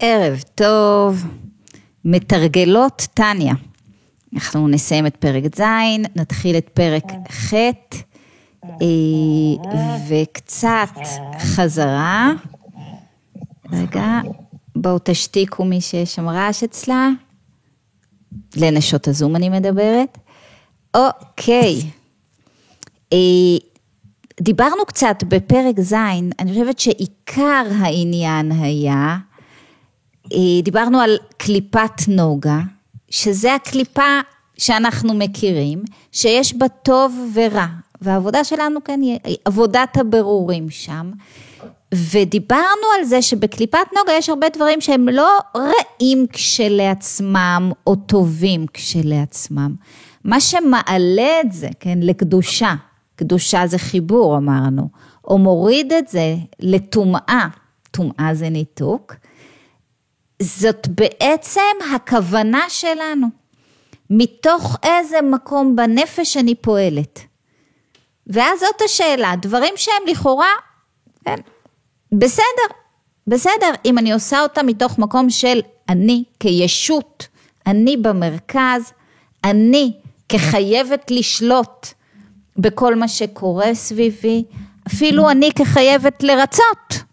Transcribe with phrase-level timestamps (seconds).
[0.00, 1.24] ערב טוב,
[2.04, 3.54] מתרגלות טניה.
[4.34, 5.62] אנחנו נסיים את פרק ז',
[6.16, 7.54] נתחיל את פרק ח',
[8.64, 8.76] אה,
[10.08, 10.96] וקצת
[11.38, 12.32] חזרה.
[13.72, 14.20] רגע,
[14.76, 17.08] בואו תשתיקו מי שיש שם רעש אצלה.
[18.56, 20.18] לנשות הזום אני מדברת.
[20.94, 21.80] אוקיי.
[23.12, 23.18] אה,
[24.40, 25.94] דיברנו קצת בפרק ז',
[26.38, 29.18] אני חושבת שעיקר העניין היה,
[30.62, 32.60] דיברנו על קליפת נוגה,
[33.10, 34.20] שזה הקליפה
[34.58, 37.66] שאנחנו מכירים, שיש בה טוב ורע,
[38.02, 41.10] והעבודה שלנו כאן היא עבודת הבירורים שם,
[41.94, 49.74] ודיברנו על זה שבקליפת נוגה יש הרבה דברים שהם לא רעים כשלעצמם או טובים כשלעצמם.
[50.24, 52.74] מה שמעלה את זה, כן, לקדושה,
[53.16, 54.88] קדושה זה חיבור אמרנו,
[55.24, 57.48] או מוריד את זה לטומאה,
[57.90, 59.14] טומאה זה ניתוק,
[60.42, 61.60] זאת בעצם
[61.94, 63.26] הכוונה שלנו.
[64.10, 67.20] מתוך איזה מקום בנפש אני פועלת.
[68.26, 70.52] ואז זאת השאלה, דברים שהם לכאורה,
[71.24, 71.36] כן,
[72.12, 72.74] בסדר,
[73.26, 77.26] בסדר, אם אני עושה אותם מתוך מקום של אני כישות,
[77.66, 78.92] אני במרכז,
[79.44, 79.92] אני
[80.28, 81.86] כחייבת לשלוט
[82.56, 84.44] בכל מה שקורה סביבי,
[84.86, 87.09] אפילו אני כחייבת לרצות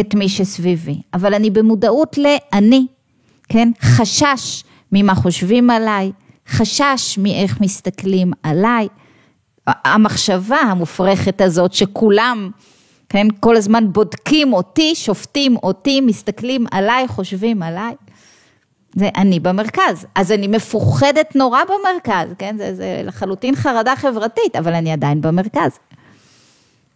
[0.00, 2.86] את מי שסביבי, אבל אני במודעות לאני,
[3.48, 3.70] כן?
[3.80, 6.12] חשש ממה חושבים עליי,
[6.48, 8.88] חשש מאיך מסתכלים עליי,
[9.66, 12.50] המחשבה המופרכת הזאת שכולם,
[13.08, 17.94] כן, כל הזמן בודקים אותי, שופטים אותי, מסתכלים עליי, חושבים עליי.
[18.96, 24.74] זה אני במרכז, אז אני מפוחדת נורא במרכז, כן, זה, זה לחלוטין חרדה חברתית, אבל
[24.74, 25.78] אני עדיין במרכז.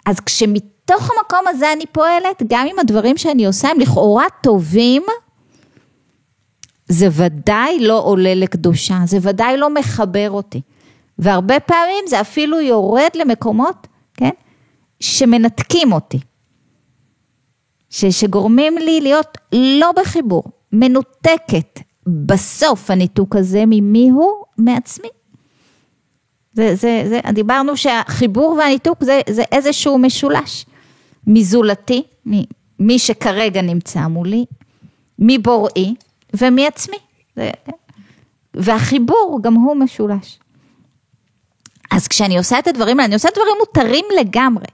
[0.09, 5.03] אז כשמתוך המקום הזה אני פועלת, גם אם הדברים שאני עושה הם לכאורה טובים,
[6.89, 10.61] זה ודאי לא עולה לקדושה, זה ודאי לא מחבר אותי.
[11.19, 14.31] והרבה פעמים זה אפילו יורד למקומות, כן,
[15.01, 16.21] שמנתקים אותי.
[17.91, 20.43] ש, שגורמים לי להיות לא בחיבור,
[20.73, 21.81] מנותקת.
[22.07, 24.33] בסוף הניתוק הזה ממי הוא?
[24.59, 25.09] מעצמי.
[26.59, 30.67] זה, זה, זה, דיברנו שהחיבור והניתוק זה, זה איזשהו משולש
[31.27, 32.03] מזולתי,
[32.79, 34.45] מי שכרגע נמצא מולי,
[35.19, 35.95] מבוראי
[36.41, 36.97] ומעצמי.
[37.37, 37.51] כן.
[38.55, 40.39] והחיבור גם הוא משולש.
[41.91, 44.67] אז כשאני עושה את הדברים האלה, אני עושה דברים מותרים לגמרי,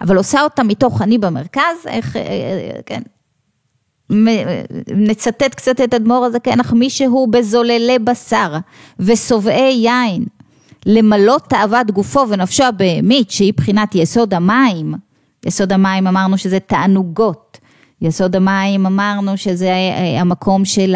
[0.00, 3.02] אבל עושה אותם מתוך אני במרכז, איך, אה, אה, כן,
[4.88, 8.56] נצטט קצת את אדמו"ר כן, אך מי שהוא בזוללי בשר
[8.98, 10.24] ושובעי יין,
[10.86, 14.94] למלות תאוות גופו ונפשו הבהמית, שהיא בחינת יסוד המים,
[15.46, 17.58] יסוד המים אמרנו שזה תענוגות,
[18.00, 20.94] יסוד המים אמרנו שזה אה, המקום של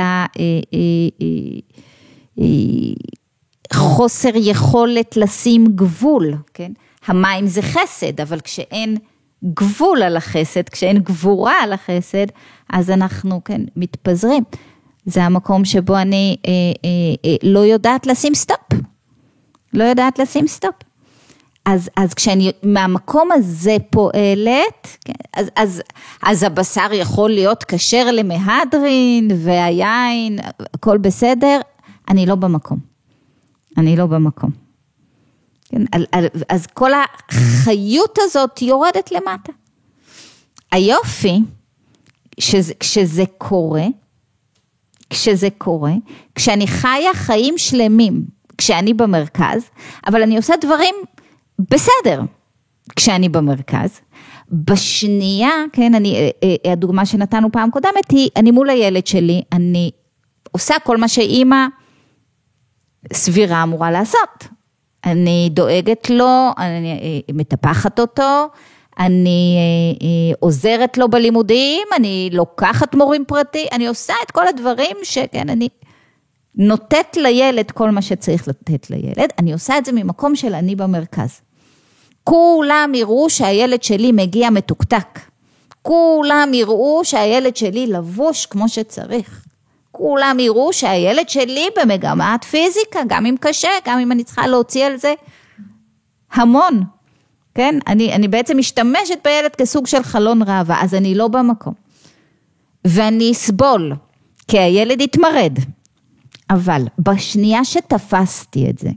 [3.71, 6.73] החוסר יכולת לשים גבול, כן?
[7.07, 8.97] המים זה חסד, אבל כשאין
[9.45, 12.27] גבול על החסד, כשאין גבורה על החסד,
[12.71, 14.43] אז אנחנו, כן, מתפזרים.
[15.07, 16.51] זה המקום שבו אני אה,
[16.85, 18.59] אה, אה, לא יודעת לשים סטופ.
[19.77, 20.75] לא יודעת לשים סטופ.
[21.65, 25.83] אז, אז כשאני מהמקום הזה פועלת, כן, אז, אז,
[26.23, 30.39] אז הבשר יכול להיות כשר למהדרין והיין,
[30.75, 31.61] הכל בסדר,
[32.09, 32.79] אני לא במקום.
[33.79, 34.51] אני לא במקום.
[35.69, 35.83] כן,
[36.49, 39.53] אז כל החיות הזאת יורדת למטה.
[40.73, 41.41] היופי,
[42.41, 43.87] שזה, כשזה קורה,
[45.11, 45.93] כשזה קורה,
[46.35, 48.25] כשאני חיה חיים שלמים,
[48.59, 49.71] כשאני במרכז,
[50.07, 50.95] אבל אני עושה דברים
[51.59, 52.23] בסדר
[52.97, 54.01] כשאני במרכז.
[54.51, 56.31] בשנייה, כן, אני, אה,
[56.67, 59.91] אה, הדוגמה שנתנו פעם קודמת היא, אני מול הילד שלי, אני
[60.53, 61.67] עושה כל מה שאימא
[63.13, 64.49] סבירה אמורה לעשות.
[65.05, 68.49] אני דואגת לו, אני אה, מטפחת אותו,
[68.99, 69.59] אני
[70.41, 75.69] עוזרת לו בלימודים, אני לוקחת מורים פרטי, אני עושה את כל הדברים שכן, אני
[76.57, 81.41] נותנת לילד כל מה שצריך לתת לילד, אני עושה את זה ממקום של אני במרכז.
[82.25, 85.21] כולם יראו שהילד שלי מגיע מתוקתק.
[85.83, 89.45] כולם יראו שהילד שלי לבוש כמו שצריך.
[89.93, 94.97] כולם יראו שהילד שלי במגמת פיזיקה, גם אם קשה, גם אם אני צריכה להוציא על
[94.97, 95.15] זה
[96.33, 96.83] המון.
[97.55, 97.79] כן?
[97.87, 101.75] אני, אני בעצם משתמשת בילד כסוג של חלון ראווה, אז אני לא במקום.
[102.85, 103.93] ואני אסבול,
[104.49, 105.59] כי הילד יתמרד.
[106.51, 108.91] אבל בשנייה שתפסתי את זה,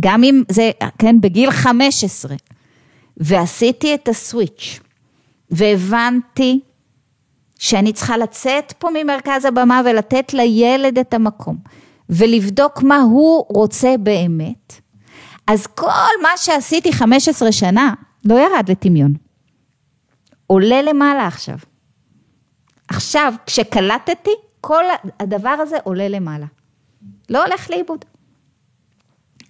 [0.00, 2.36] גם אם זה, כן, בגיל 15,
[3.16, 4.80] ועשיתי את הסוויץ',
[5.50, 6.60] והבנתי
[7.58, 11.56] שאני צריכה לצאת פה ממרכז הבמה ולתת לילד את המקום,
[12.10, 14.80] ולבדוק מה הוא רוצה באמת,
[15.46, 17.94] אז כל מה שעשיתי 15 שנה
[18.24, 19.14] לא ירד לטמיון.
[20.46, 21.56] עולה למעלה עכשיו.
[22.88, 24.30] עכשיו, כשקלטתי,
[24.60, 24.84] כל
[25.20, 26.46] הדבר הזה עולה למעלה.
[27.28, 28.04] לא הולך לאיבוד.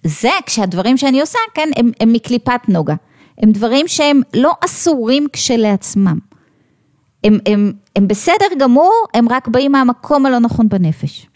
[0.03, 2.95] זה כשהדברים שאני עושה, כן, הם, הם מקליפת נוגה.
[3.37, 6.19] הם דברים שהם לא אסורים כשלעצמם.
[7.23, 11.27] הם, הם, הם בסדר גמור, הם רק באים מהמקום הלא נכון בנפש.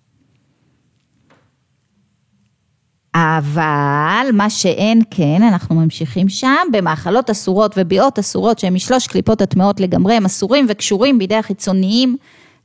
[3.16, 9.80] אבל מה שאין כן, אנחנו ממשיכים שם, במאכלות אסורות וביאות אסורות שהן משלוש קליפות הטמעות
[9.80, 12.18] לגמרי, הם אסורים וקשורים בידי החיצוניים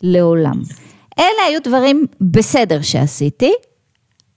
[0.02, 0.62] לעולם.
[1.19, 3.53] אלה היו דברים בסדר שעשיתי,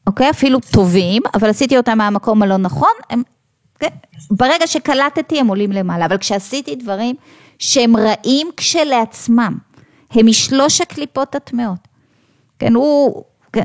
[0.08, 0.30] אוקיי?
[0.30, 3.24] אפילו טובים, אבל עשיתי אותם מהמקום הלא נכון, הם,
[3.80, 3.88] כן?
[4.32, 7.16] ברגע שקלטתי הם עולים למעלה, אבל כשעשיתי דברים
[7.60, 9.58] שהם רעים כשלעצמם,
[10.12, 11.88] הם משלוש הקליפות הטמעות.
[12.60, 13.24] כן, הוא
[13.54, 13.64] כן,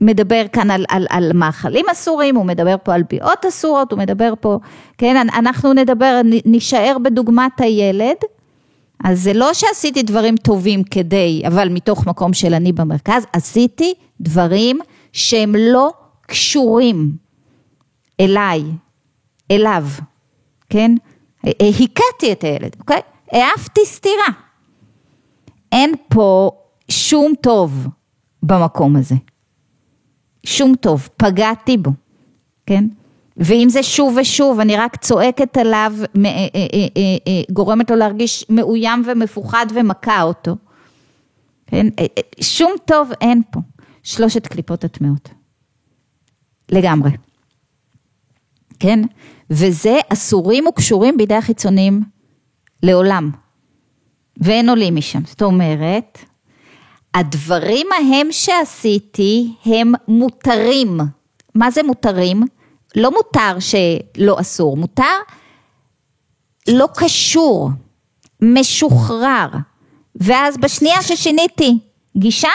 [0.00, 4.32] מדבר כאן על, על, על מאכלים אסורים, הוא מדבר פה על ביאות אסורות, הוא מדבר
[4.40, 4.58] פה,
[4.98, 8.16] כן, אנחנו נדבר, נישאר בדוגמת הילד,
[9.04, 14.78] אז זה לא שעשיתי דברים טובים כדי, אבל מתוך מקום של אני במרכז, עשיתי דברים
[15.12, 15.92] שהם לא
[16.22, 17.16] קשורים
[18.20, 18.62] אליי,
[19.50, 19.86] אליו,
[20.68, 20.94] כן?
[21.44, 23.00] הכיתי את הילד, אוקיי?
[23.32, 24.28] העפתי סתירה.
[25.72, 26.50] אין פה
[26.90, 27.86] שום טוב
[28.42, 29.14] במקום הזה.
[30.46, 31.90] שום טוב, פגעתי בו,
[32.66, 32.84] כן?
[33.40, 36.46] ואם זה שוב ושוב, אני רק צועקת עליו, אה, אה,
[36.96, 40.56] אה, גורמת לו להרגיש מאוים ומפוחד ומכה אותו,
[41.66, 41.86] כן?
[42.40, 43.60] שום טוב אין פה.
[44.02, 45.28] שלושת קליפות הטמעות.
[46.72, 47.10] לגמרי.
[48.78, 49.00] כן?
[49.50, 52.00] וזה אסורים וקשורים בידי החיצונים
[52.82, 53.30] לעולם.
[54.40, 55.20] ואין עולים משם.
[55.24, 56.18] זאת אומרת,
[57.14, 61.00] הדברים ההם שעשיתי הם מותרים.
[61.54, 62.42] מה זה מותרים?
[62.96, 65.04] לא מותר שלא אסור, מותר
[66.68, 67.70] לא קשור,
[68.42, 69.48] משוחרר.
[70.14, 71.78] ואז בשנייה ששיניתי
[72.16, 72.48] גישה,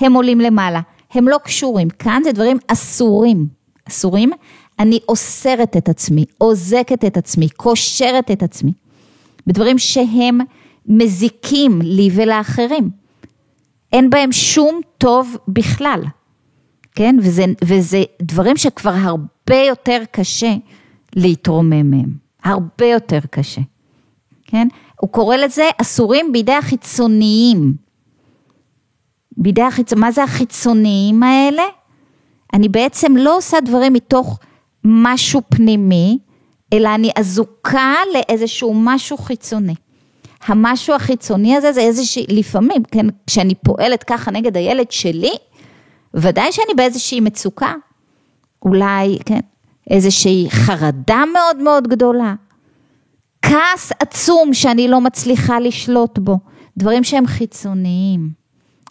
[0.00, 0.80] הם עולים למעלה.
[1.10, 1.88] הם לא קשורים.
[1.90, 3.46] כאן זה דברים אסורים.
[3.88, 4.30] אסורים.
[4.78, 8.72] אני אוסרת את עצמי, אוזקת את עצמי, קושרת את עצמי.
[9.46, 10.38] בדברים שהם
[10.86, 12.90] מזיקים לי ולאחרים.
[13.92, 16.02] אין בהם שום טוב בכלל.
[16.94, 17.16] כן?
[17.22, 20.54] וזה, וזה דברים שכבר הרבה יותר קשה
[21.16, 22.12] להתרומם מהם.
[22.44, 23.60] הרבה יותר קשה.
[24.44, 24.68] כן?
[25.00, 27.74] הוא קורא לזה אסורים בידי החיצוניים.
[29.36, 31.62] בידי החיצוניים, מה זה החיצוניים האלה?
[32.54, 34.38] אני בעצם לא עושה דברים מתוך
[34.84, 36.18] משהו פנימי,
[36.72, 39.74] אלא אני אזוקה לאיזשהו משהו חיצוני.
[40.46, 45.32] המשהו החיצוני הזה זה איזושהי, לפעמים, כן, כשאני פועלת ככה נגד הילד שלי,
[46.14, 47.74] ודאי שאני באיזושהי מצוקה,
[48.62, 49.40] אולי, כן,
[49.90, 52.34] איזושהי חרדה מאוד מאוד גדולה,
[53.42, 56.38] כעס עצום שאני לא מצליחה לשלוט בו,
[56.76, 58.30] דברים שהם חיצוניים.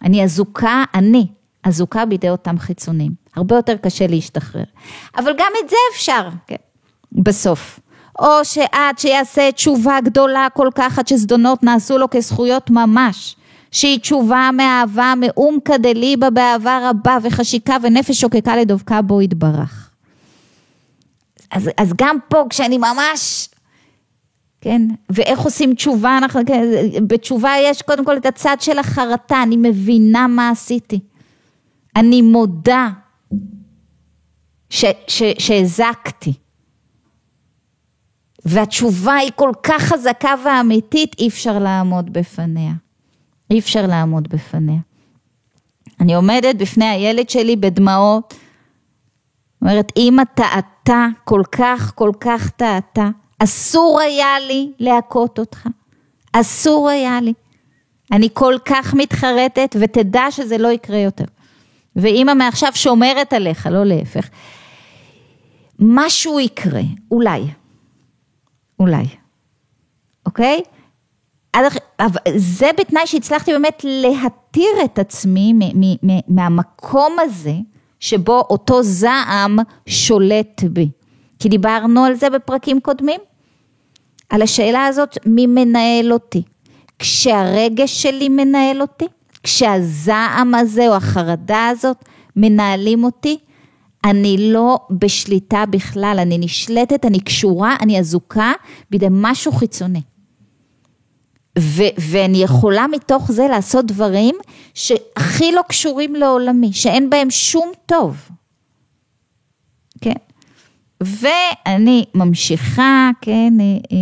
[0.03, 1.27] אני אזוקה, אני
[1.63, 3.11] אזוקה בידי אותם חיצונים.
[3.35, 4.63] הרבה יותר קשה להשתחרר.
[5.17, 6.55] אבל גם את זה אפשר, כן,
[7.11, 7.79] בסוף.
[8.19, 13.35] או שעד שיעשה תשובה גדולה כל כך עד שזדונות נעשו לו כזכויות ממש.
[13.71, 19.89] שהיא תשובה מאהבה מאומקא דליבה באהבה רבה וחשיקה ונפש שוקקה לדבקה בו יתברך.
[21.51, 23.49] אז, אז גם פה כשאני ממש
[24.61, 24.81] כן?
[25.09, 26.63] ואיך עושים תשובה, אנחנו, כן,
[27.07, 30.99] בתשובה יש קודם כל את הצד של החרטה, אני מבינה מה עשיתי.
[31.95, 32.89] אני מודה
[35.39, 36.33] שהזקתי.
[38.45, 42.73] והתשובה היא כל כך חזקה ואמיתית, אי אפשר לעמוד בפניה.
[43.51, 44.79] אי אפשר לעמוד בפניה.
[45.99, 48.33] אני עומדת בפני הילד שלי בדמעות,
[49.61, 53.09] אומרת, אמא טעתה, כל כך, כל כך טעתה.
[53.39, 55.67] אסור היה לי להכות אותך,
[56.33, 57.33] אסור היה לי.
[58.11, 61.25] אני כל כך מתחרטת ותדע שזה לא יקרה יותר.
[61.95, 64.29] ואימא מעכשיו שומרת עליך, לא להפך.
[65.79, 67.41] משהו יקרה, אולי.
[68.79, 69.05] אולי.
[70.25, 70.61] אוקיי?
[72.35, 75.53] זה בתנאי שהצלחתי באמת להתיר את עצמי
[76.27, 77.53] מהמקום הזה
[77.99, 80.89] שבו אותו זעם שולט בי.
[81.39, 83.19] כי דיברנו על זה בפרקים קודמים,
[84.29, 86.43] על השאלה הזאת, מי מנהל אותי?
[86.99, 89.05] כשהרגש שלי מנהל אותי,
[89.43, 91.97] כשהזעם הזה או החרדה הזאת
[92.35, 93.37] מנהלים אותי,
[94.05, 98.51] אני לא בשליטה בכלל, אני נשלטת, אני קשורה, אני אזוקה
[98.91, 100.01] בידי משהו חיצוני.
[101.59, 104.35] ו- ואני יכולה מתוך זה לעשות דברים
[104.73, 108.29] שהכי לא קשורים לעולמי, שאין בהם שום טוב.
[110.01, 110.13] כן?
[111.01, 113.97] ואני ממשיכה, כן, אה, אה,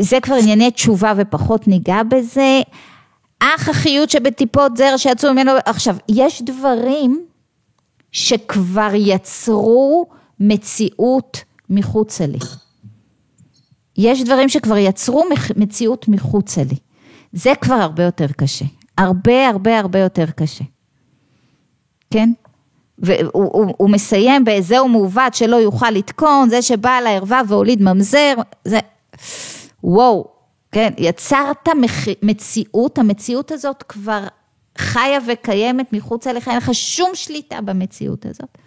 [0.00, 2.60] זה כבר ענייני תשובה ופחות ניגע בזה.
[3.40, 7.24] אך החיות שבטיפות זרע שיצאו ממנו, עכשיו, יש דברים
[8.12, 10.06] שכבר יצרו
[10.40, 12.38] מציאות מחוצה לי.
[14.02, 15.24] יש דברים שכבר יצרו
[15.56, 16.76] מציאות מחוצה לי.
[17.32, 18.64] זה כבר הרבה יותר קשה.
[18.98, 20.64] הרבה הרבה הרבה יותר קשה.
[22.10, 22.32] כן?
[22.98, 28.78] והוא הוא, הוא מסיים ב"זהו מעוות שלא יוכל לתקון", זה שבא לערווה והוליד ממזר, זה...
[29.84, 30.28] וואו,
[30.72, 32.08] כן, יצרת מח...
[32.22, 34.24] מציאות, המציאות הזאת כבר
[34.78, 38.58] חיה וקיימת מחוץ אליך, אין לך שום שליטה במציאות הזאת.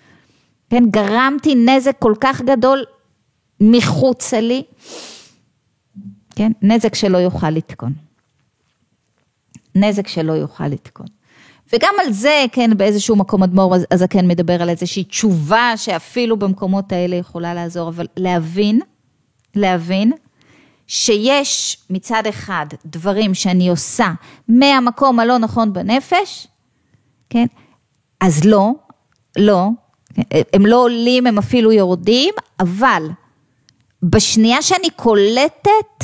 [0.69, 2.83] כן, גרמתי נזק כל כך גדול
[3.59, 4.63] מחוצה לי,
[6.35, 7.93] כן, נזק שלא יוכל לתקון.
[9.75, 11.07] נזק שלא יוכל לתקון.
[11.73, 17.15] וגם על זה, כן, באיזשהו מקום אדמו"ר הזקן מדבר על איזושהי תשובה שאפילו במקומות האלה
[17.15, 18.81] יכולה לעזור, אבל להבין,
[19.55, 20.13] להבין,
[20.87, 24.11] שיש מצד אחד דברים שאני עושה
[24.47, 26.47] מהמקום הלא נכון בנפש,
[27.29, 27.45] כן?
[28.21, 28.71] אז לא,
[29.37, 29.69] לא,
[30.53, 33.09] הם לא עולים, הם אפילו יורדים, אבל
[34.03, 36.03] בשנייה שאני קולטת,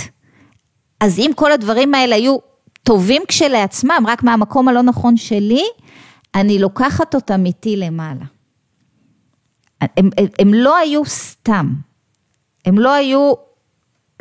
[1.00, 2.38] אז אם כל הדברים האלה היו
[2.84, 5.64] טובים כשלעצמם, רק מהמקום הלא נכון שלי,
[6.36, 8.26] אני לוקחת אותם איתי למעלה.
[9.82, 11.74] הם, הם, הם לא היו סתם,
[12.66, 13.34] הם לא היו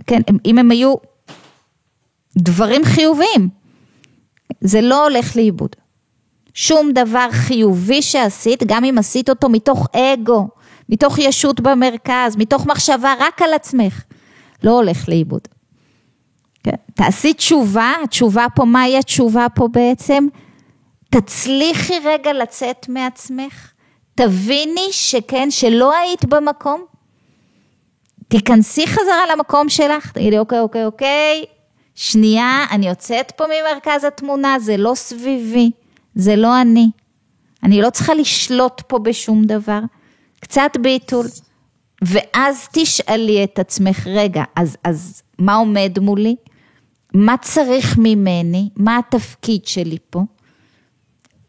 [0.06, 0.94] כן, אם הם היו
[2.38, 3.48] דברים חיוביים,
[4.60, 5.76] זה לא הולך לאיבוד.
[6.54, 10.48] שום דבר חיובי שעשית, גם אם עשית אותו מתוך אגו,
[10.88, 14.02] מתוך ישות במרכז, מתוך מחשבה רק על עצמך,
[14.62, 15.48] לא הולך לאיבוד.
[16.94, 20.26] תעשי תשובה, התשובה פה, מהי התשובה פה בעצם?
[21.10, 23.72] תצליחי רגע לצאת מעצמך,
[24.14, 26.84] תביני שכן, שלא היית במקום,
[28.28, 31.44] תיכנסי חזרה למקום שלך, תגידי אוקיי, אוקיי, אוקיי,
[31.94, 35.70] שנייה, אני יוצאת פה ממרכז התמונה, זה לא סביבי,
[36.14, 36.90] זה לא אני.
[37.62, 39.80] אני לא צריכה לשלוט פה בשום דבר.
[40.40, 41.26] קצת ביטול.
[42.02, 46.36] ואז תשאלי את עצמך, רגע, אז, אז מה עומד מולי?
[47.14, 48.68] מה צריך ממני?
[48.76, 50.22] מה התפקיד שלי פה?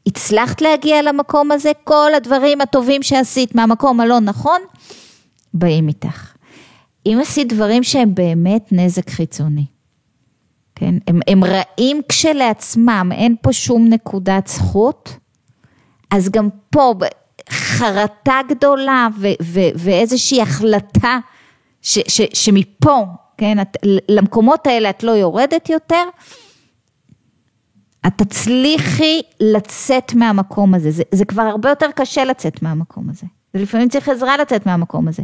[0.07, 1.71] הצלחת להגיע למקום הזה?
[1.83, 4.61] כל הדברים הטובים שעשית מהמקום הלא נכון,
[5.53, 6.33] באים איתך.
[7.05, 9.65] אם עשית דברים שהם באמת נזק חיצוני,
[10.75, 15.17] כן, הם, הם רעים כשלעצמם, אין פה שום נקודת זכות,
[16.11, 16.93] אז גם פה
[17.49, 21.19] חרטה גדולה ו, ו, ואיזושהי החלטה
[21.81, 23.05] ש, ש, שמפה,
[23.37, 23.77] כן, את,
[24.09, 26.03] למקומות האלה את לא יורדת יותר,
[28.07, 33.89] את תצליחי לצאת מהמקום הזה, זה, זה כבר הרבה יותר קשה לצאת מהמקום הזה, ולפעמים
[33.89, 35.23] צריך עזרה לצאת מהמקום הזה.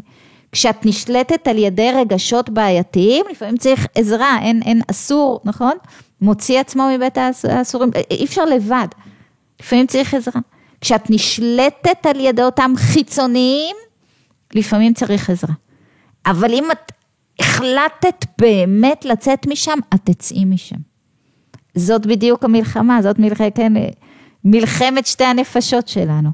[0.51, 5.73] כשאת נשלטת על ידי רגשות בעייתיים, לפעמים צריך עזרה, אין, אין אסור, נכון?
[6.21, 8.87] מוציא עצמו מבית האסורים, אי אפשר לבד,
[9.61, 10.41] לפעמים צריך עזרה.
[10.81, 13.75] כשאת נשלטת על ידי אותם חיצוניים,
[14.53, 15.53] לפעמים צריך עזרה.
[16.25, 16.91] אבל אם את
[17.39, 20.75] החלטת באמת לצאת משם, את תצאי משם.
[21.75, 23.73] זאת בדיוק המלחמה, זאת מלחמת, כן,
[24.43, 26.29] מלחמת שתי הנפשות שלנו.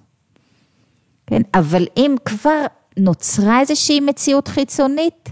[1.27, 2.65] כן, אבל אם כבר
[2.98, 5.29] נוצרה איזושהי מציאות חיצונית,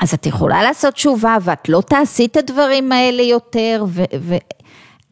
[0.00, 4.34] אז את יכולה לעשות תשובה ואת לא תעשי את הדברים האלה יותר, ו, ו,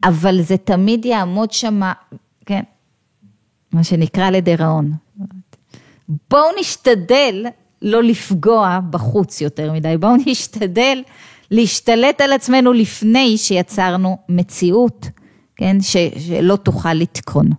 [0.03, 1.81] אבל זה תמיד יעמוד שם,
[2.45, 2.63] כן,
[3.71, 4.91] מה שנקרא לדיראון.
[6.29, 7.45] בואו נשתדל
[7.81, 11.03] לא לפגוע בחוץ יותר מדי, בואו נשתדל
[11.51, 15.07] להשתלט על עצמנו לפני שיצרנו מציאות,
[15.55, 17.49] כן, ש, שלא תוכל לתקון.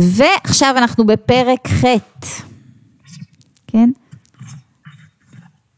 [0.00, 1.84] ועכשיו אנחנו בפרק ח',
[3.66, 3.90] כן?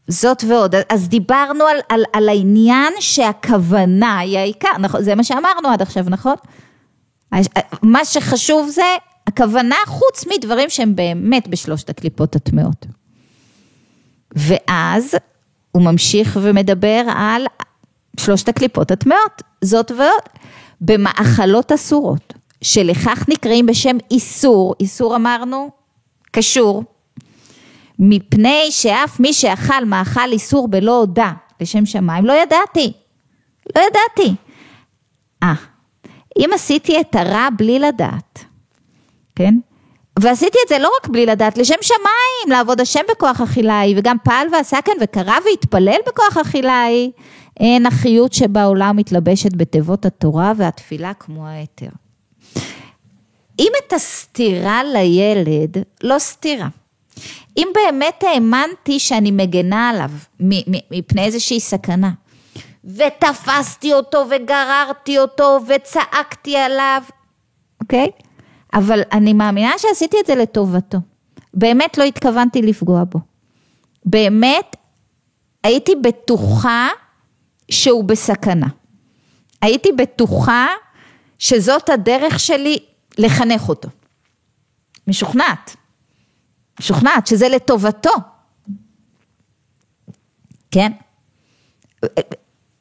[0.07, 5.03] זאת ועוד, אז דיברנו על, על, על העניין שהכוונה היא העיקר, נכון?
[5.03, 6.35] זה מה שאמרנו עד עכשיו, נכון?
[7.81, 8.95] מה שחשוב זה
[9.27, 12.85] הכוונה חוץ מדברים שהם באמת בשלושת הקליפות הטמעות.
[14.35, 15.15] ואז
[15.71, 17.45] הוא ממשיך ומדבר על
[18.19, 20.41] שלושת הקליפות הטמעות, זאת ועוד,
[20.81, 22.33] במאכלות אסורות.
[22.63, 25.69] שלכך נקראים בשם איסור, איסור אמרנו,
[26.31, 26.83] קשור,
[28.03, 32.93] מפני שאף מי שאכל מאכל איסור בלא הודע לשם שמיים, לא ידעתי,
[33.75, 34.35] לא ידעתי.
[35.43, 35.53] אה,
[36.37, 38.45] אם עשיתי את הרע בלי לדעת,
[39.35, 39.55] כן?
[40.19, 44.17] ועשיתי את זה לא רק בלי לדעת, לשם שמיים, לעבוד השם בכוח אכילה היא, וגם
[44.23, 47.11] פעל ועשה כאן וקרא והתפלל בכוח אכילה היא.
[47.59, 51.89] אין החיות שבעולם מתלבשת בתיבות התורה והתפילה כמו היתר.
[53.59, 56.67] אם את הסתירה לילד, לא סתירה.
[57.57, 60.11] אם באמת האמנתי שאני מגנה עליו
[60.91, 62.11] מפני איזושהי סכנה,
[62.85, 67.03] ותפסתי אותו וגררתי אותו וצעקתי עליו,
[67.81, 68.07] אוקיי?
[68.73, 70.97] אבל אני מאמינה שעשיתי את זה לטובתו.
[71.53, 73.19] באמת לא התכוונתי לפגוע בו.
[74.05, 74.75] באמת
[75.63, 76.87] הייתי בטוחה
[77.71, 78.67] שהוא בסכנה.
[79.61, 80.67] הייתי בטוחה
[81.39, 82.77] שזאת הדרך שלי
[83.17, 83.89] לחנך אותו.
[85.07, 85.75] משוכנעת.
[86.81, 88.13] משוכנעת שזה לטובתו.
[90.71, 90.91] כן?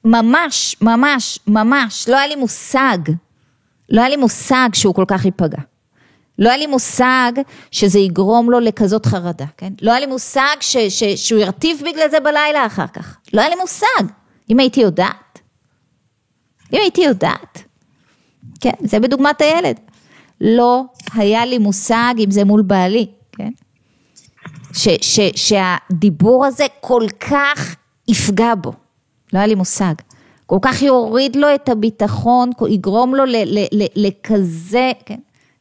[0.04, 2.98] ממש, ממש, ממש, לא היה לי מושג,
[3.88, 5.58] לא היה לי מושג שהוא כל כך ייפגע.
[6.38, 7.32] לא היה לי מושג
[7.70, 9.72] שזה יגרום לו לכזאת חרדה, כן?
[9.82, 13.16] לא היה לי מושג ש, ש, שהוא ירטיב בגלל זה בלילה אחר כך.
[13.32, 14.12] לא היה לי מושג.
[14.50, 15.40] אם הייתי יודעת,
[16.72, 17.62] אם הייתי יודעת,
[18.60, 19.80] כן, זה בדוגמת הילד.
[20.40, 23.50] לא היה לי מושג אם זה מול בעלי, כן?
[24.72, 27.76] ש, ש, שהדיבור הזה כל כך
[28.08, 28.72] יפגע בו,
[29.32, 29.94] לא היה לי מושג.
[30.46, 33.24] כל כך יוריד לו את הביטחון, יגרום לו
[33.96, 35.18] לכזה, כן?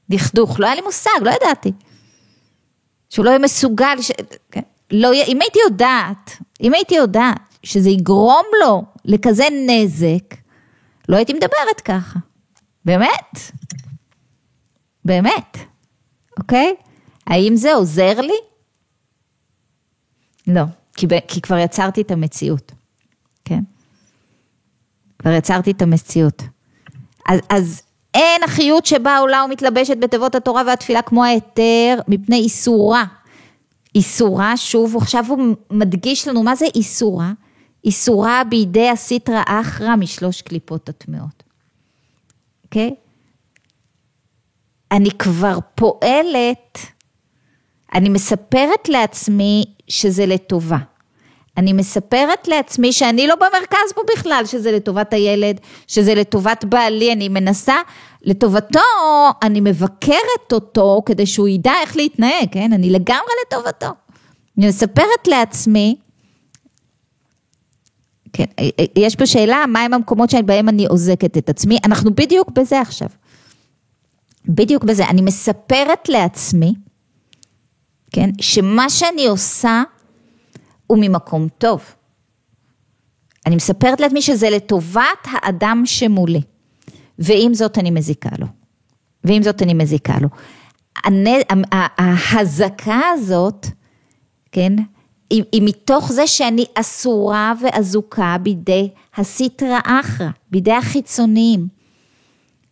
[0.09, 1.71] דכדוך, לא היה לי מושג, לא ידעתי.
[3.09, 4.11] שהוא לא יהיה מסוגל, ש...
[4.51, 4.61] כן?
[4.91, 10.35] לא, אם הייתי יודעת, אם הייתי יודעת שזה יגרום לו לכזה נזק,
[11.09, 12.19] לא הייתי מדברת ככה.
[12.85, 13.39] באמת.
[15.05, 15.57] באמת.
[16.39, 16.75] אוקיי?
[17.27, 18.33] האם זה עוזר לי?
[20.49, 20.63] לא,
[20.95, 22.71] כי, כי כבר יצרתי את המציאות,
[23.45, 23.59] כן?
[25.19, 26.43] כבר יצרתי את המציאות.
[27.29, 27.81] אז, אז
[28.13, 33.05] אין החיות שבה עולה ומתלבשת בתיבות התורה והתפילה כמו ההיתר, מפני איסורה.
[33.95, 37.31] איסורה, שוב, עכשיו הוא מדגיש לנו מה זה איסורה.
[37.85, 41.43] איסורה בידי הסיטרא אחרא משלוש קליפות הטמעות.
[42.63, 42.89] אוקיי?
[42.89, 43.09] Okay?
[44.91, 46.77] אני כבר פועלת,
[47.93, 50.77] אני מספרת לעצמי שזה לטובה.
[51.57, 57.29] אני מספרת לעצמי שאני לא במרכז פה בכלל, שזה לטובת הילד, שזה לטובת בעלי, אני
[57.29, 57.75] מנסה,
[58.21, 58.79] לטובתו,
[59.43, 62.73] אני מבקרת אותו כדי שהוא ידע איך להתנהג, כן?
[62.73, 63.89] אני לגמרי לטובתו.
[64.57, 65.95] אני מספרת לעצמי,
[68.33, 68.45] כן,
[68.95, 73.09] יש פה שאלה, מהם המקומות שבהם אני עוזקת את עצמי, אנחנו בדיוק בזה עכשיו.
[74.45, 76.73] בדיוק בזה, אני מספרת לעצמי,
[78.11, 79.83] כן, שמה שאני עושה,
[80.87, 81.81] הוא ממקום טוב.
[83.45, 86.41] אני מספרת לעצמי שזה לטובת האדם שמולי,
[87.19, 88.47] ועם זאת אני מזיקה לו.
[89.23, 90.29] ועם זאת אני מזיקה לו.
[91.97, 93.67] ההזקה הזאת,
[94.51, 94.73] כן,
[95.29, 101.67] היא, היא מתוך זה שאני אסורה ואזוקה בידי הסיטרא אחרא, בידי החיצוניים.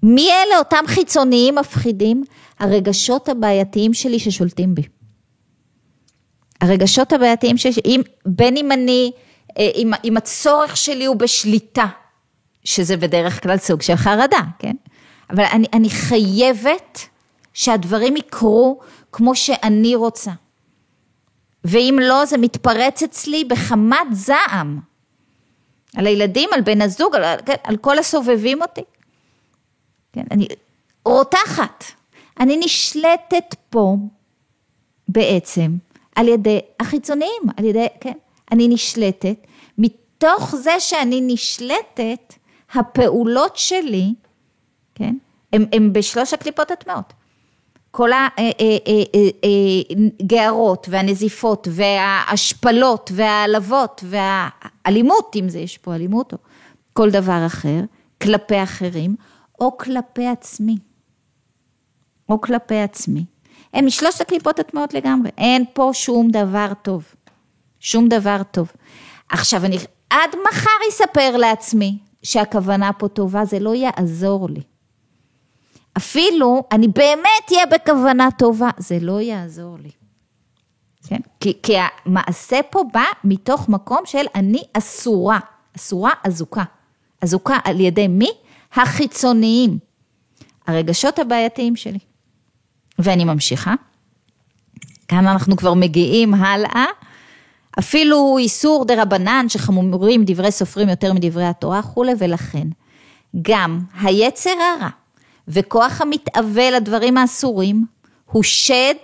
[0.04, 2.24] מי אלה אותם חיצוניים מפחידים?
[2.60, 4.82] הרגשות הבעייתיים שלי ששולטים בי.
[6.62, 9.12] הרגשות הבעייתיים שיש, אם, בין אם אני,
[9.58, 11.86] אה, אם, אם הצורך שלי הוא בשליטה,
[12.64, 14.76] שזה בדרך כלל סוג של חרדה, כן?
[15.30, 17.00] אבל אני, אני חייבת
[17.54, 18.80] שהדברים יקרו
[19.12, 20.32] כמו שאני רוצה.
[21.64, 24.80] ואם לא, זה מתפרץ אצלי בחמת זעם.
[25.96, 28.84] על הילדים, על בן הזוג, על, כן, על כל הסובבים אותי.
[30.14, 30.48] כן, אני
[31.06, 31.84] רותחת.
[32.40, 33.96] אני נשלטת פה
[35.08, 35.72] בעצם
[36.18, 38.18] על ידי החיצוניים, על ידי, כן,
[38.52, 39.36] אני נשלטת,
[39.78, 42.34] מתוך זה שאני נשלטת,
[42.74, 44.14] הפעולות שלי,
[44.96, 45.16] כן,
[45.54, 47.14] הם, בשלוש הקליפות הטמעות.
[47.92, 48.10] כל
[50.20, 56.38] הגערות והנזיפות וההשפלות וההעלבות והאלימות, אם זה יש פה אלימות או
[56.94, 57.80] כל דבר אחר,
[58.22, 59.16] כלפי אחרים,
[59.60, 60.78] או כלפי עצמי.
[62.30, 63.26] או כלפי עצמי.
[63.74, 67.04] הם משלושת הקליפות הטמעות לגמרי, אין פה שום דבר טוב.
[67.80, 68.72] שום דבר טוב.
[69.30, 69.78] עכשיו אני
[70.10, 74.62] עד מחר אספר לעצמי שהכוונה פה טובה, זה לא יעזור לי.
[75.98, 79.92] אפילו אני באמת אהיה בכוונה טובה, זה לא יעזור לי.
[81.08, 81.20] כן?
[81.40, 85.40] כי, כי המעשה פה בא מתוך מקום של אני אסורה,
[85.76, 86.64] אסורה אזוקה.
[87.22, 88.30] אזוקה על ידי מי?
[88.74, 89.78] החיצוניים.
[90.68, 92.00] הרגשות הבעייתיים שלי.
[93.00, 93.74] ואני ממשיכה.
[95.08, 96.86] כאן אנחנו כבר מגיעים הלאה.
[97.80, 102.68] אפילו איסור דה רבנן שחמורים דברי סופרים יותר מדברי התורה כולי, ולכן
[103.42, 104.90] גם היצר הרע
[105.48, 107.86] וכוח המתאווה לדברים האסורים
[108.32, 108.96] הוא שד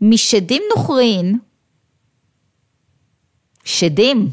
[0.00, 1.38] משדים נוכריים,
[3.64, 4.30] שדים,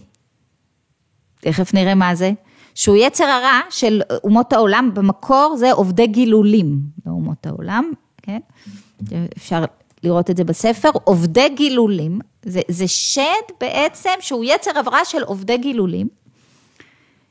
[1.40, 2.32] תכף נראה מה זה,
[2.76, 8.40] שהוא יצר הרע של אומות העולם, במקור זה עובדי גילולים באומות העולם, כן?
[9.38, 9.66] אפשר
[10.04, 13.22] לראות את זה בספר, עובדי גילולים, זה, זה שד
[13.60, 16.08] בעצם שהוא יצר עברה של עובדי גילולים,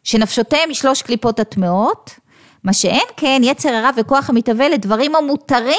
[0.05, 2.11] שנפשותיהם משלוש קליפות הטמעות,
[2.65, 5.75] מה שאין כן יצר הרע וכוח המתהווה לדברים המותרים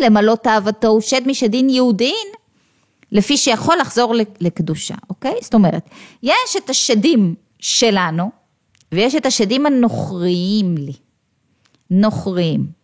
[0.00, 2.26] למלא תאוותו, הוא שד משדין יהודין,
[3.12, 5.34] לפי שיכול לחזור לקדושה, אוקיי?
[5.42, 5.90] זאת אומרת,
[6.22, 8.30] יש את השדים שלנו,
[8.92, 10.92] ויש את השדים הנוכריים לי,
[11.90, 12.75] נוכריים.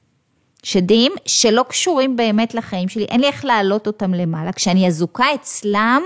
[0.63, 4.53] שדים שלא קשורים באמת לחיים שלי, אין לי איך להעלות אותם למעלה.
[4.53, 6.03] כשאני אזוקה אצלם,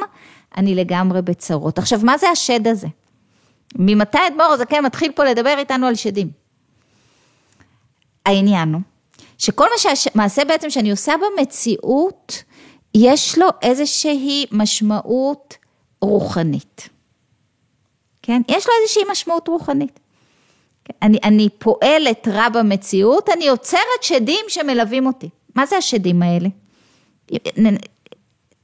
[0.57, 1.79] אני לגמרי בצרות.
[1.79, 2.87] עכשיו, מה זה השד הזה?
[3.79, 6.31] ממתי אדמו"ר הזקן מתחיל פה לדבר איתנו על שדים?
[8.27, 8.81] העניין הוא
[9.39, 12.43] שכל מה מעשה בעצם שאני עושה במציאות,
[12.95, 15.55] יש לו איזושהי משמעות
[16.01, 16.89] רוחנית.
[18.23, 18.43] כן?
[18.49, 20.01] יש לו איזושהי משמעות רוחנית.
[21.03, 25.29] אני, אני פועלת רע במציאות, אני יוצרת שדים שמלווים אותי.
[25.55, 26.49] מה זה השדים האלה?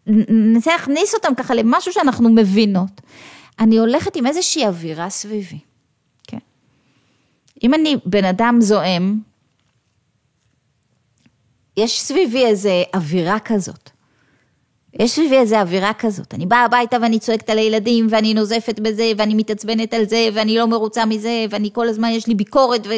[0.07, 3.01] ננסה להכניס אותם ככה למשהו שאנחנו מבינות.
[3.61, 5.59] אני הולכת עם איזושהי אווירה סביבי,
[6.23, 6.39] כן?
[7.63, 9.21] אם אני בן אדם זועם,
[11.77, 13.92] יש סביבי איזה אווירה כזאת.
[15.01, 16.35] יש סביבי איזה אווירה כזאת.
[16.35, 20.57] אני באה הביתה ואני צועקת על הילדים, ואני נוזפת בזה, ואני מתעצבנת על זה, ואני
[20.57, 22.91] לא מרוצה מזה, ואני כל הזמן, יש לי ביקורת, ו...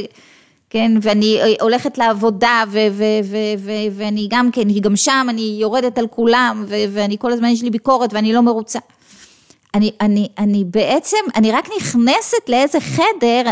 [0.71, 5.99] כן, ואני הולכת לעבודה, ו- ו- ו- ו- ואני גם כן, גם שם אני יורדת
[5.99, 8.79] על כולם, ו- ואני כל הזמן יש לי ביקורת ואני לא מרוצה.
[9.75, 13.43] אני, אני, אני בעצם, אני רק נכנסת לאיזה חדר,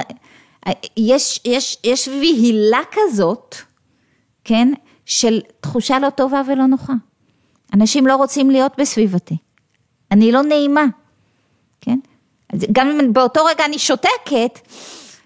[0.96, 3.56] יש, יש, יש ויהילה כזאת,
[4.44, 4.72] כן,
[5.06, 6.92] של תחושה לא טובה ולא נוחה.
[7.72, 9.36] אנשים לא רוצים להיות בסביבתי.
[10.10, 10.84] אני לא נעימה,
[11.80, 11.98] כן?
[12.72, 14.58] גם אם באותו רגע אני שותקת,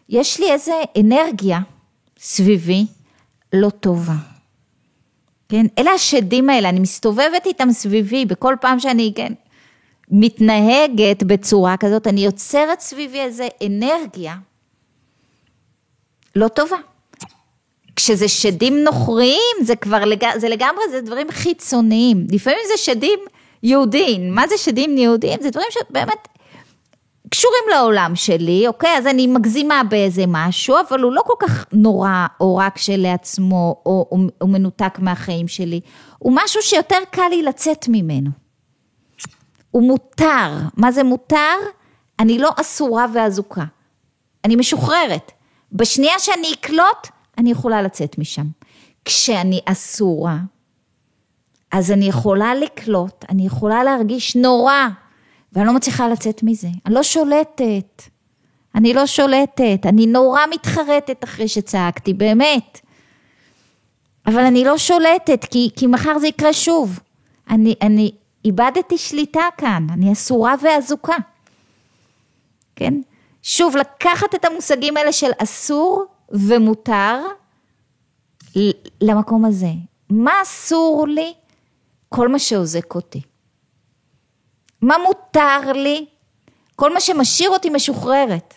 [0.09, 1.61] יש לי איזה אנרגיה
[2.19, 2.87] סביבי
[3.53, 4.15] לא טובה.
[5.49, 5.67] כן?
[5.79, 9.33] אלה השדים האלה, אני מסתובבת איתם סביבי, בכל פעם שאני, כן,
[10.11, 14.37] מתנהגת בצורה כזאת, אני יוצרת סביבי איזה אנרגיה
[16.37, 16.77] לא טובה.
[17.97, 20.25] כשזה שדים נוכריים, זה כבר, לג...
[20.37, 22.27] זה לגמרי, זה דברים חיצוניים.
[22.33, 23.19] לפעמים זה שדים
[23.63, 24.35] יהודיים.
[24.35, 25.39] מה זה שדים יהודיים?
[25.43, 26.29] זה דברים שבאמת
[27.31, 28.99] קשורים לעולם שלי, אוקיי?
[28.99, 34.09] אז אני מגזימה באיזה משהו, אבל הוא לא כל כך נורא, או רק כשלעצמו, או,
[34.41, 35.81] או מנותק מהחיים שלי.
[36.19, 38.31] הוא משהו שיותר קל לי לצאת ממנו.
[39.71, 40.53] הוא מותר.
[40.77, 41.55] מה זה מותר?
[42.19, 43.65] אני לא אסורה ואזוקה.
[44.45, 45.33] אני משוחררת.
[45.73, 48.47] בשנייה שאני אקלוט, אני יכולה לצאת משם.
[49.05, 50.39] כשאני אסורה,
[51.73, 54.87] אז אני יכולה לקלוט, אני יכולה להרגיש נורא,
[55.53, 56.69] ואני לא מצליחה לצאת מזה.
[56.87, 58.03] אני לא שולטת.
[58.75, 62.81] אני לא שולטת, אני נורא מתחרטת אחרי שצעקתי, באמת.
[64.27, 67.01] אבל אני לא שולטת, כי, כי מחר זה יקרה שוב.
[67.51, 68.11] אני, אני
[68.45, 71.17] איבדתי שליטה כאן, אני אסורה ואזוקה.
[72.77, 72.95] כן?
[73.43, 77.27] שוב, לקחת את המושגים האלה של אסור ומותר
[79.01, 79.71] למקום הזה.
[80.11, 81.35] מה אסור לי?
[82.09, 83.23] כל מה שעוזק אותי.
[84.83, 86.07] מה מותר לי?
[86.77, 88.55] כל מה שמשאיר אותי משוחררת,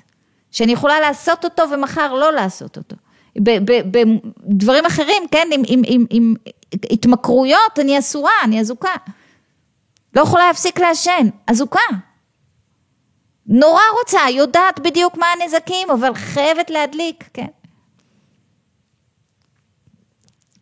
[0.52, 2.96] שאני יכולה לעשות אותו ומחר לא לעשות אותו.
[3.36, 6.34] בדברים אחרים, כן, עם, עם, עם, עם
[6.74, 8.96] התמכרויות, אני אסורה, אני אזוקה.
[10.16, 11.80] לא יכולה להפסיק לעשן, אזוקה.
[13.46, 17.48] נורא רוצה, יודעת בדיוק מה הנזקים, אבל חייבת להדליק, כן.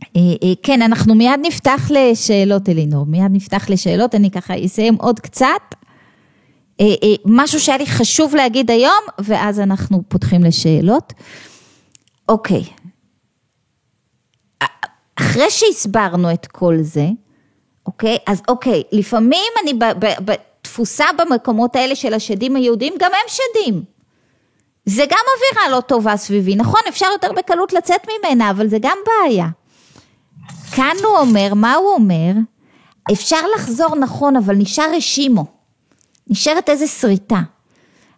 [0.03, 0.07] אה, אה,
[0.63, 5.75] כן, אנחנו מיד נפתח לשאלות, אלינור, מיד נפתח לשאלות, אני ככה אסיים עוד קצת.
[6.82, 6.86] אה,
[7.25, 11.13] משהו שהיה לי חשוב להגיד היום, ואז אנחנו פותחים לשאלות.
[12.30, 12.63] אוקיי.
[15.15, 17.08] אחרי שהסברנו את כל זה,
[17.86, 19.73] אוקיי, אז אוקיי, לפעמים אני
[20.19, 23.84] בתפוסה במקומות האלה של השדים היהודים, גם הם שדים.
[24.86, 28.97] זה גם אווירה לא טובה סביבי, נכון, אפשר יותר בקלות לצאת ממנה, אבל זה גם
[29.06, 29.47] בעיה.
[30.77, 32.31] כאן הוא אומר, מה הוא אומר?
[33.11, 35.45] אפשר לחזור נכון, אבל נשאר רשימו.
[36.27, 37.41] נשארת איזה שריטה.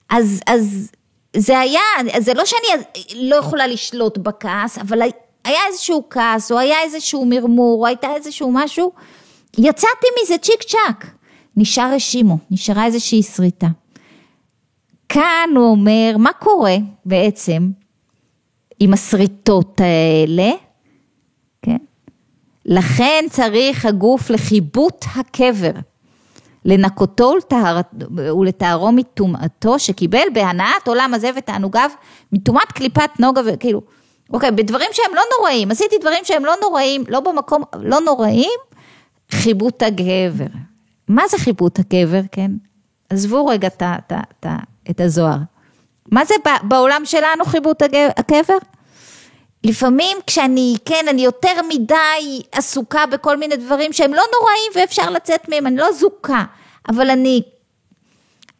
[0.09, 0.91] אז, אז
[1.35, 1.81] זה היה,
[2.17, 2.83] זה לא שאני
[3.15, 5.01] לא יכולה לשלוט בכעס, אבל
[5.43, 8.91] היה איזשהו כעס, או היה איזשהו מרמור, או הייתה איזשהו משהו,
[9.57, 11.05] יצאתי מזה צ'יק צ'אק.
[11.57, 13.67] נשאר רשימו, נשארה איזושהי שריטה.
[15.09, 17.69] כאן הוא אומר, מה קורה בעצם
[18.79, 20.68] עם השריטות האלה?
[22.69, 22.75] כן?
[22.75, 25.71] לכן צריך הגוף לחיבוט הקבר,
[26.65, 27.33] לנקותו
[28.15, 31.89] ולטהרו מטומאתו, שקיבל בהנאת עולם הזה ותענוגיו,
[32.31, 33.81] מטומאת קליפת נוגה וכאילו,
[34.33, 38.59] אוקיי, בדברים שהם לא נוראים, עשיתי דברים שהם לא נוראים, לא במקום, לא נוראים,
[39.31, 40.45] חיבוט הגבר.
[41.07, 42.51] מה זה חיבוט הגבר, כן?
[43.09, 44.45] עזבו רגע את, את, את,
[44.89, 45.37] את הזוהר.
[46.11, 48.57] מה זה בעולם שלנו חיבוט הגבר?
[49.63, 55.49] לפעמים כשאני, כן, אני יותר מדי עסוקה בכל מיני דברים שהם לא נוראים ואפשר לצאת
[55.49, 56.43] מהם, אני לא זוקה,
[56.89, 57.41] אבל אני,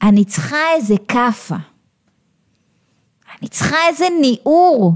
[0.01, 1.55] אני צריכה איזה כאפה.
[3.41, 4.93] אני צריכה איזה ניעור.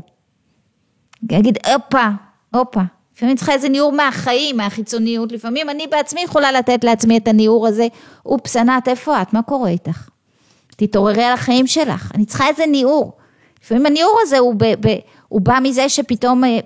[1.30, 2.08] אני אגיד, הופה,
[2.54, 2.82] הופה.
[3.16, 5.32] לפעמים צריכה איזה ניעור מהחיים, מהחיצוניות.
[5.32, 7.88] לפעמים אני בעצמי יכולה לתת לעצמי את הניעור הזה.
[8.26, 9.34] אופס, ענת, איפה את?
[9.34, 10.10] מה קורה איתך?
[10.68, 12.12] תתעוררי על החיים שלך.
[12.16, 13.12] אני צריכה איזה ניעור.
[13.64, 14.98] לפעמים הניעור הזה הוא, ב, ב,
[15.34, 16.60] הוא בא מזה שפתאום, אה,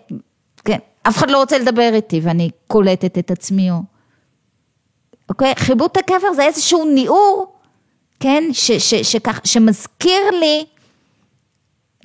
[0.66, 3.72] כן, אף אחד לא רוצה לדבר איתי ואני קולטת את עצמי.
[3.72, 3.82] או...
[5.30, 5.56] אוקיי?
[5.56, 7.56] חיבוט הקבר זה איזשהו ניעור,
[8.20, 10.66] כן, ש, ש, שכך, שמזכיר לי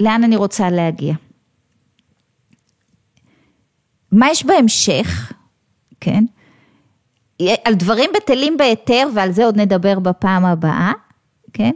[0.00, 1.14] לאן אני רוצה להגיע.
[4.12, 5.32] מה יש בהמשך,
[6.00, 6.24] כן?
[7.64, 10.92] על דברים בטלים בהיתר, ועל זה עוד נדבר בפעם הבאה,
[11.52, 11.72] כן?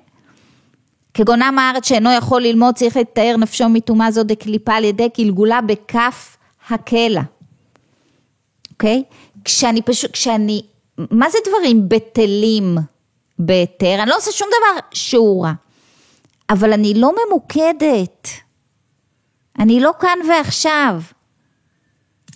[1.16, 5.60] כגון עם הארץ שאינו יכול ללמוד, צריך לתאר נפשו מטומאה זו דקליפה על ידי גלגולה
[5.60, 6.36] בכף
[6.70, 7.22] הקלע,
[8.72, 9.02] אוקיי?
[9.44, 10.62] כשאני פשוט, כשאני,
[11.10, 12.78] מה זה דברים בטלים
[13.38, 13.96] בהיתר?
[14.02, 15.52] אני לא עושה שום דבר שהוא רע,
[16.50, 18.28] אבל אני לא ממוקדת,
[19.58, 21.00] אני לא כאן ועכשיו.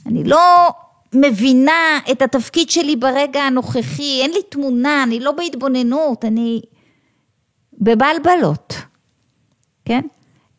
[0.06, 0.70] אני לא
[1.14, 6.60] מבינה את התפקיד שלי ברגע הנוכחי, אין לי תמונה, אני לא בהתבוננות, אני
[7.80, 8.74] בבלבלות,
[9.84, 10.00] כן?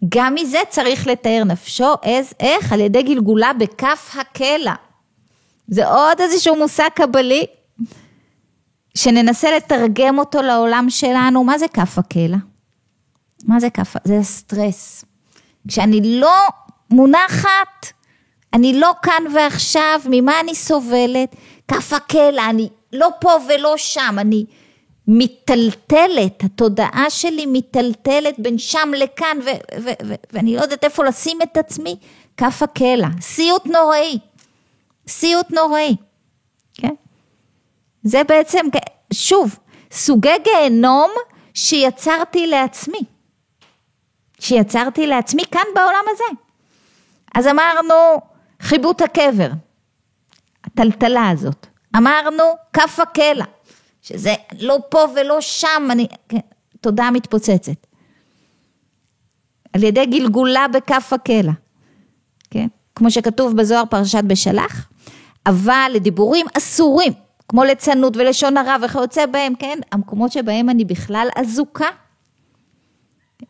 [0.10, 2.74] גם מזה צריך לתאר נפשו, אז, איך?
[2.74, 4.74] על ידי גלגולה בכף הקלע.
[5.68, 7.46] זה עוד איזשהו מושג קבלי,
[8.96, 12.38] שננסה לתרגם אותו לעולם שלנו, מה זה כף הקלע?
[13.44, 13.96] מה זה כף?
[14.04, 15.06] זה הסטרס.
[15.68, 16.38] כשאני לא
[16.90, 17.92] מונחת
[18.54, 21.36] אני לא כאן ועכשיו, ממה אני סובלת?
[21.68, 24.46] כף הקלע, אני לא פה ולא שם, אני
[25.08, 29.38] מיטלטלת, התודעה שלי מיטלטלת בין שם לכאן,
[30.34, 31.96] ואני לא יודעת איפה לשים את עצמי,
[32.38, 34.20] כף הקלע, סיוט נוראי,
[35.08, 35.96] סיוט נוראי,
[36.74, 36.94] כן?
[38.04, 38.66] זה בעצם,
[39.14, 39.60] שוב,
[39.92, 41.10] סוגי גיהנום
[41.54, 43.00] שיצרתי לעצמי,
[44.40, 46.24] שיצרתי לעצמי כאן בעולם הזה.
[47.36, 48.22] אז אמרנו,
[48.62, 49.50] חיבוט הקבר,
[50.64, 51.68] הטלטלה הזאת.
[51.98, 53.46] אמרנו כף הקלע,
[54.02, 56.40] שזה לא פה ולא שם, אני, כן,
[56.82, 57.88] תודה מתפוצצת.
[59.74, 61.52] על ידי גלגולה בכף הקלע,
[62.50, 62.68] כן?
[62.96, 64.90] כמו שכתוב בזוהר פרשת בשלח,
[65.46, 67.14] אבל לדיבורים אסורים,
[67.48, 69.80] כמו ליצנות ולשון הרע וכיוצא בהם, כן?
[69.92, 71.88] המקומות שבהם אני בכלל אזוקה.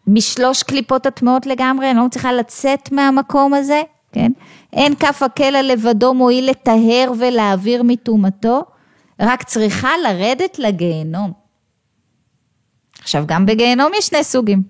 [0.08, 4.32] משלוש קליפות הטמעות לגמרי, אני לא מצליחה לצאת מהמקום הזה, כן?
[4.74, 8.62] אין כף הקלע לבדו מועיל לטהר ולהעביר מטומאתו,
[9.19, 11.34] רק צריכה לרדת לגיהנום.
[13.00, 14.63] עכשיו, גם בגיהנום יש שני סוגים.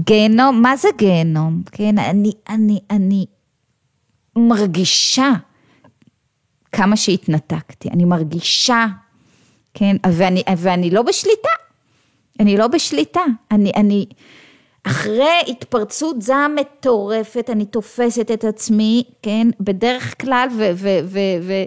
[0.00, 1.62] גיהנום, מה זה גיהנום?
[1.72, 3.26] כן, אני, אני, אני
[4.36, 5.30] מרגישה
[6.72, 8.86] כמה שהתנתקתי, אני מרגישה,
[9.74, 11.48] כן, ואני, ואני לא בשליטה,
[12.40, 14.06] אני לא בשליטה, אני, אני,
[14.84, 21.64] אחרי התפרצות זעם מטורפת, אני תופסת את עצמי, כן, בדרך כלל, ו- ו- ו- ו-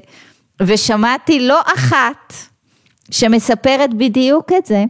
[0.67, 2.34] ושמעתי לא אחת
[3.12, 4.84] שמספרת בדיוק את זה,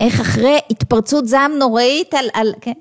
[0.00, 2.72] איך אחרי התפרצות זעם נוראית על, על, כן,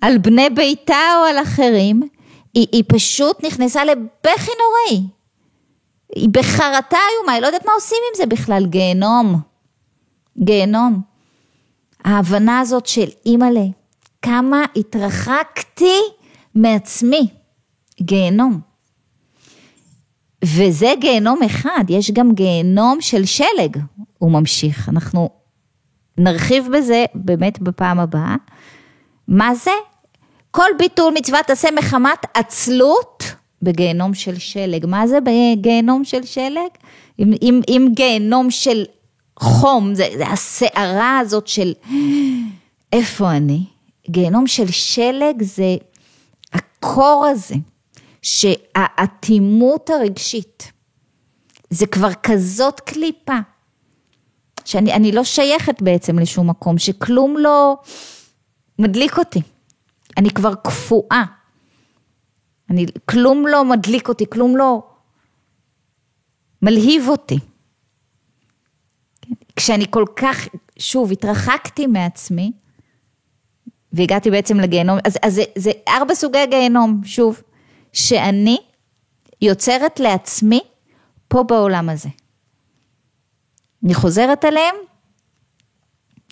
[0.00, 2.02] על בני ביתה או על אחרים,
[2.54, 5.06] היא, היא פשוט נכנסה לבכי נוראי.
[6.16, 9.40] היא בחרטה איומה, היא לא יודעת מה עושים עם זה בכלל, גיהנום.
[10.38, 11.02] גיהנום.
[12.04, 13.64] ההבנה הזאת של אימא'לה,
[14.22, 15.96] כמה התרחקתי
[16.54, 17.28] מעצמי,
[18.00, 18.71] גיהנום.
[20.44, 23.76] וזה גיהנום אחד, יש גם גיהנום של שלג,
[24.18, 24.88] הוא ממשיך.
[24.88, 25.30] אנחנו
[26.18, 28.36] נרחיב בזה באמת בפעם הבאה.
[29.28, 29.70] מה זה?
[30.50, 33.24] כל ביטול מצוות עשה מחמת עצלות
[33.62, 34.86] בגיהנום של שלג.
[34.86, 36.70] מה זה בגיהנום של שלג?
[37.18, 38.84] עם, עם, עם גיהנום של
[39.38, 41.72] חום, זה, זה הסערה הזאת של
[42.92, 43.64] איפה אני?
[44.10, 45.76] גיהנום של שלג זה
[46.52, 47.54] הקור הזה,
[48.22, 50.72] שהאטימות הרגשית,
[51.70, 53.38] זה כבר כזאת קליפה,
[54.64, 57.76] שאני לא שייכת בעצם לשום מקום, שכלום לא
[58.78, 59.42] מדליק אותי.
[60.16, 61.24] אני כבר קפואה.
[62.70, 64.82] אני, כלום לא מדליק אותי, כלום לא
[66.62, 67.38] מלהיב אותי.
[69.56, 72.52] כשאני כל כך, שוב, התרחקתי מעצמי,
[73.92, 77.42] והגעתי בעצם לגיהנום, אז, אז זה, זה ארבע סוגי גיהנום, שוב,
[77.92, 78.58] שאני
[79.42, 80.60] יוצרת לעצמי
[81.28, 82.08] פה בעולם הזה.
[83.84, 84.74] אני חוזרת עליהם,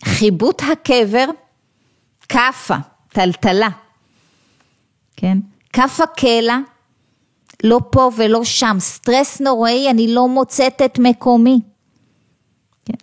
[0.04, 1.24] חיבוט הקבר,
[2.28, 2.76] כאפה,
[3.08, 3.68] טלטלה,
[5.16, 5.38] כן?
[5.72, 6.58] כף הקלע,
[7.64, 11.60] לא פה ולא שם, סטרס נוראי, אני לא מוצאת את מקומי.
[12.84, 12.94] כן?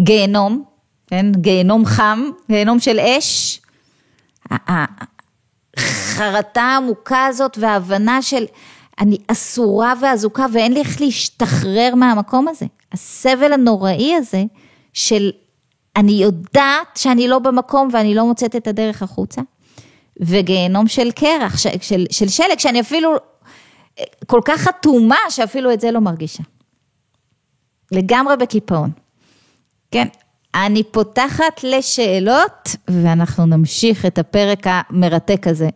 [0.00, 0.64] גיהנום,
[1.06, 1.26] כן?
[1.36, 3.60] גיהנום חם, גיהנום של אש,
[5.76, 8.44] החרטה העמוקה הזאת וההבנה של
[9.00, 12.66] אני אסורה ואזוקה ואין לי איך להשתחרר מהמקום הזה.
[12.92, 14.44] הסבל הנוראי הזה
[14.92, 15.30] של
[15.96, 19.42] אני יודעת שאני לא במקום ואני לא מוצאת את הדרך החוצה.
[20.20, 23.14] וגיהנום של קרח, של, של, של שלג, שאני אפילו
[24.26, 26.42] כל כך אטומה שאפילו את זה לא מרגישה.
[27.92, 28.90] לגמרי בקיפאון.
[29.90, 30.08] כן,
[30.54, 35.68] אני פותחת לשאלות ואנחנו נמשיך את הפרק המרתק הזה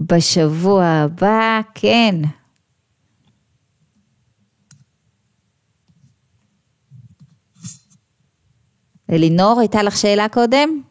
[0.00, 2.14] בשבוע הבא, כן.
[9.12, 10.82] אלינור, הייתה לך שאלה קודם?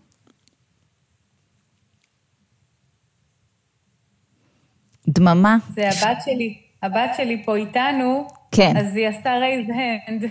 [5.07, 5.57] דממה.
[5.69, 8.77] זה הבת שלי, הבת שלי פה איתנו, כן.
[8.77, 9.67] אז היא עשתה רייז
[10.07, 10.23] הנד.
[10.23, 10.29] יש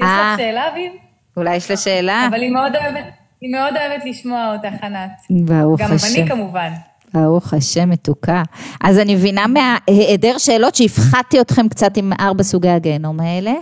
[0.00, 0.34] לך אה.
[0.38, 0.92] שאלה, אביב?
[1.36, 2.26] אולי יש לה שאלה.
[2.30, 3.04] אבל היא מאוד אוהבת,
[3.40, 5.10] היא מאוד אוהבת לשמוע אותך, ענת.
[5.30, 5.94] ברוך השם.
[5.94, 6.72] גם אני כמובן.
[7.14, 8.42] ברוך השם, מתוקה.
[8.80, 13.52] אז אני מבינה מהיעדר שאלות שהפחדתי אתכם קצת עם ארבע סוגי הגיהנום האלה.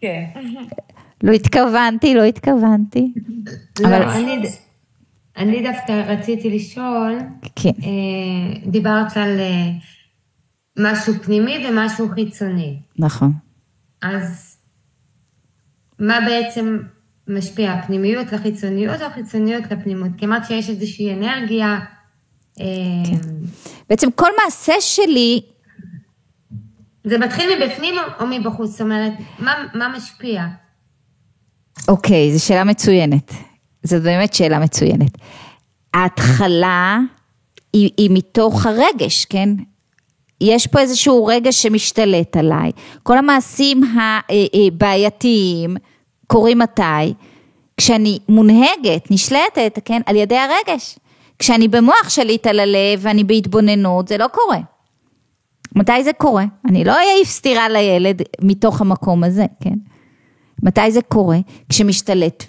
[0.00, 0.24] כן.
[1.22, 3.12] לא התכוונתי, לא התכוונתי.
[3.80, 4.02] לא, אבל...
[4.02, 4.40] אני,
[5.36, 7.18] אני דווקא רציתי לשאול,
[7.56, 7.70] כן.
[7.82, 9.70] אה, דיברת על אה,
[10.78, 12.78] משהו פנימי ומשהו חיצוני.
[12.98, 13.32] נכון.
[14.02, 14.53] אז
[15.98, 16.78] מה בעצם
[17.28, 20.10] משפיע, הפנימיות לחיצוניות או החיצוניות לפנימות?
[20.18, 21.78] כי אמרת שיש איזושהי אנרגיה.
[22.60, 22.64] אה,
[23.06, 23.28] כן.
[23.90, 25.40] בעצם כל מעשה שלי...
[27.04, 28.70] זה מתחיל מבפנים או מבחוץ?
[28.70, 30.46] זאת אומרת, מה, מה משפיע?
[31.88, 33.32] אוקיי, זו שאלה מצוינת.
[33.82, 35.18] זו באמת שאלה מצוינת.
[35.94, 36.98] ההתחלה
[37.72, 39.48] היא, היא מתוך הרגש, כן?
[40.40, 42.72] יש פה איזשהו רגש שמשתלט עליי.
[43.02, 43.82] כל המעשים
[44.68, 45.76] הבעייתיים
[46.26, 47.14] קורים מתי?
[47.76, 50.00] כשאני מונהגת, נשלטת, כן?
[50.06, 50.98] על ידי הרגש.
[51.38, 54.58] כשאני במוח שליט על הלב ואני בהתבוננות, זה לא קורה.
[55.76, 56.44] מתי זה קורה?
[56.68, 59.74] אני לא אעיף סטירה לילד מתוך המקום הזה, כן?
[60.62, 61.38] מתי זה קורה?
[61.68, 62.44] כשמשתלט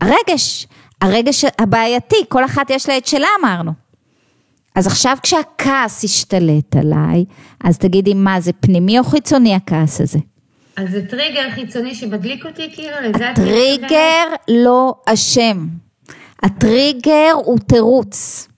[0.00, 0.66] הרגש,
[1.00, 3.81] הרגש הבעייתי, כל אחת יש לה את שלה אמרנו.
[4.74, 7.24] אז עכשיו כשהכעס השתלט עליי,
[7.64, 10.18] אז תגידי מה זה פנימי או חיצוני הכעס הזה?
[10.76, 15.66] אז זה טריגר חיצוני שמדליק אותי כאילו לזה את הטריגר לא אשם.
[16.42, 18.48] הטריגר הוא תירוץ.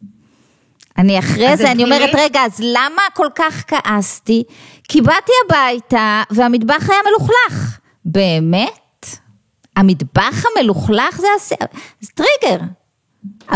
[0.98, 4.42] אני אחרי זה, אני אומרת, רגע, אז למה כל כך כעסתי?
[4.88, 7.78] כי באתי הביתה והמטבח היה מלוכלך.
[8.04, 9.06] באמת?
[9.76, 11.52] המטבח המלוכלך זה, הס...
[12.00, 12.64] זה טריגר.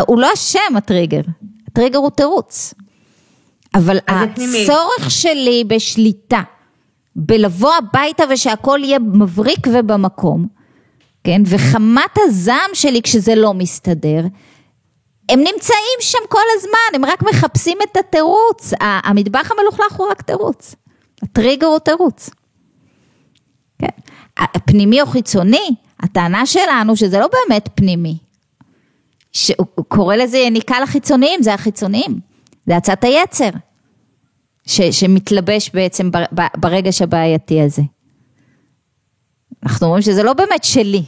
[0.06, 1.20] הוא לא אשם הטריגר,
[1.70, 2.74] הטריגר הוא תירוץ.
[3.74, 6.42] אבל הצורך שלי בשליטה,
[7.16, 10.46] בלבוא הביתה ושהכול יהיה מבריק ובמקום,
[11.24, 14.20] כן, וחמת הזעם שלי כשזה לא מסתדר,
[15.28, 18.72] הם נמצאים שם כל הזמן, הם רק מחפשים את התירוץ.
[18.80, 20.74] המטבח המלוכלך הוא רק תירוץ.
[21.22, 22.30] הטריגר הוא תירוץ.
[23.78, 23.88] כן.
[24.66, 28.18] פנימי או חיצוני, הטענה שלנו שזה לא באמת פנימי.
[29.38, 32.20] שהוא קורא לזה יניקה לחיצוניים, זה החיצוניים,
[32.66, 33.50] זה הצעת היצר,
[34.66, 36.10] ש, שמתלבש בעצם
[36.56, 37.82] ברגש הבעייתי הזה.
[39.62, 41.02] אנחנו אומרים שזה לא באמת שלי,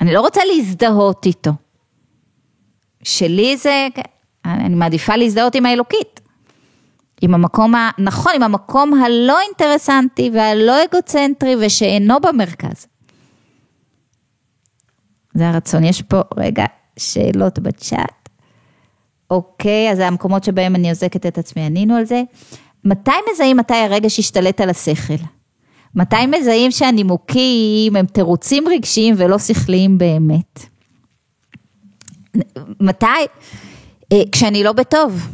[0.00, 1.50] אני לא רוצה להזדהות איתו.
[3.02, 3.88] שלי זה,
[4.44, 6.20] אני מעדיפה להזדהות עם האלוקית.
[7.20, 12.86] עם המקום הנכון, עם המקום הלא אינטרסנטי והלא אגוצנטרי ושאינו במרכז.
[15.34, 15.84] זה הרצון.
[15.84, 16.64] יש פה, רגע,
[16.98, 18.28] שאלות בצ'אט.
[19.30, 22.22] אוקיי, אז המקומות שבהם אני עוזקת את עצמי, ענינו על זה.
[22.84, 25.24] מתי מזהים מתי הרגש השתלט על השכל?
[25.94, 30.66] מתי מזהים שהנימוקים הם תירוצים רגשיים ולא שכליים באמת?
[32.80, 33.06] מתי?
[34.12, 35.28] אה, כשאני לא בטוב.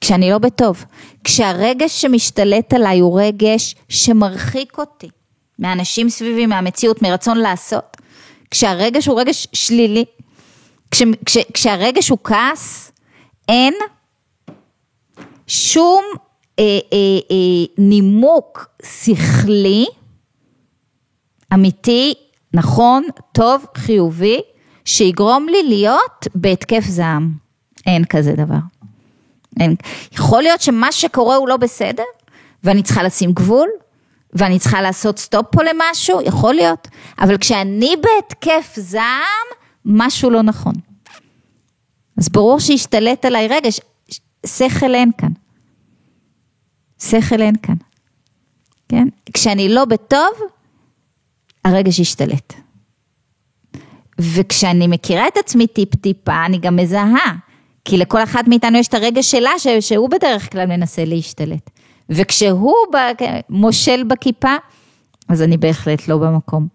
[0.00, 0.84] כשאני לא בטוב.
[1.24, 5.08] כשהרגש שמשתלט עליי הוא רגש שמרחיק אותי
[5.58, 7.96] מאנשים סביבי, מהמציאות, מרצון לעשות.
[8.50, 10.04] כשהרגש הוא רגש שלילי,
[10.90, 12.92] כש, כש, כשהרגש הוא כעס,
[13.48, 13.74] אין
[15.46, 16.04] שום
[16.58, 16.98] אה, אה,
[17.30, 19.86] אה, נימוק שכלי,
[21.54, 22.14] אמיתי,
[22.54, 24.40] נכון, טוב, חיובי,
[24.84, 27.32] שיגרום לי להיות בהתקף זעם.
[27.86, 28.58] אין כזה דבר.
[29.60, 29.74] אין.
[30.12, 32.02] יכול להיות שמה שקורה הוא לא בסדר,
[32.64, 33.68] ואני צריכה לשים גבול,
[34.32, 36.88] ואני צריכה לעשות סטופ פה למשהו, יכול להיות,
[37.20, 39.46] אבל כשאני בהתקף זעם,
[39.84, 40.74] משהו לא נכון.
[42.18, 43.80] אז ברור שהשתלט עליי רגש,
[44.46, 45.32] שכל אין כאן.
[47.02, 47.74] שכל אין כאן.
[48.88, 49.08] כן?
[49.34, 50.30] כשאני לא בטוב,
[51.64, 52.52] הרגש ישתלט.
[54.20, 57.34] וכשאני מכירה את עצמי טיפ-טיפה, אני גם מזהה.
[57.84, 59.50] כי לכל אחת מאיתנו יש את הרגש שלה,
[59.80, 61.70] שהוא בדרך כלל מנסה להשתלט.
[62.10, 62.74] וכשהוא
[63.48, 64.54] מושל בכיפה,
[65.28, 66.68] אז אני בהחלט לא במקום.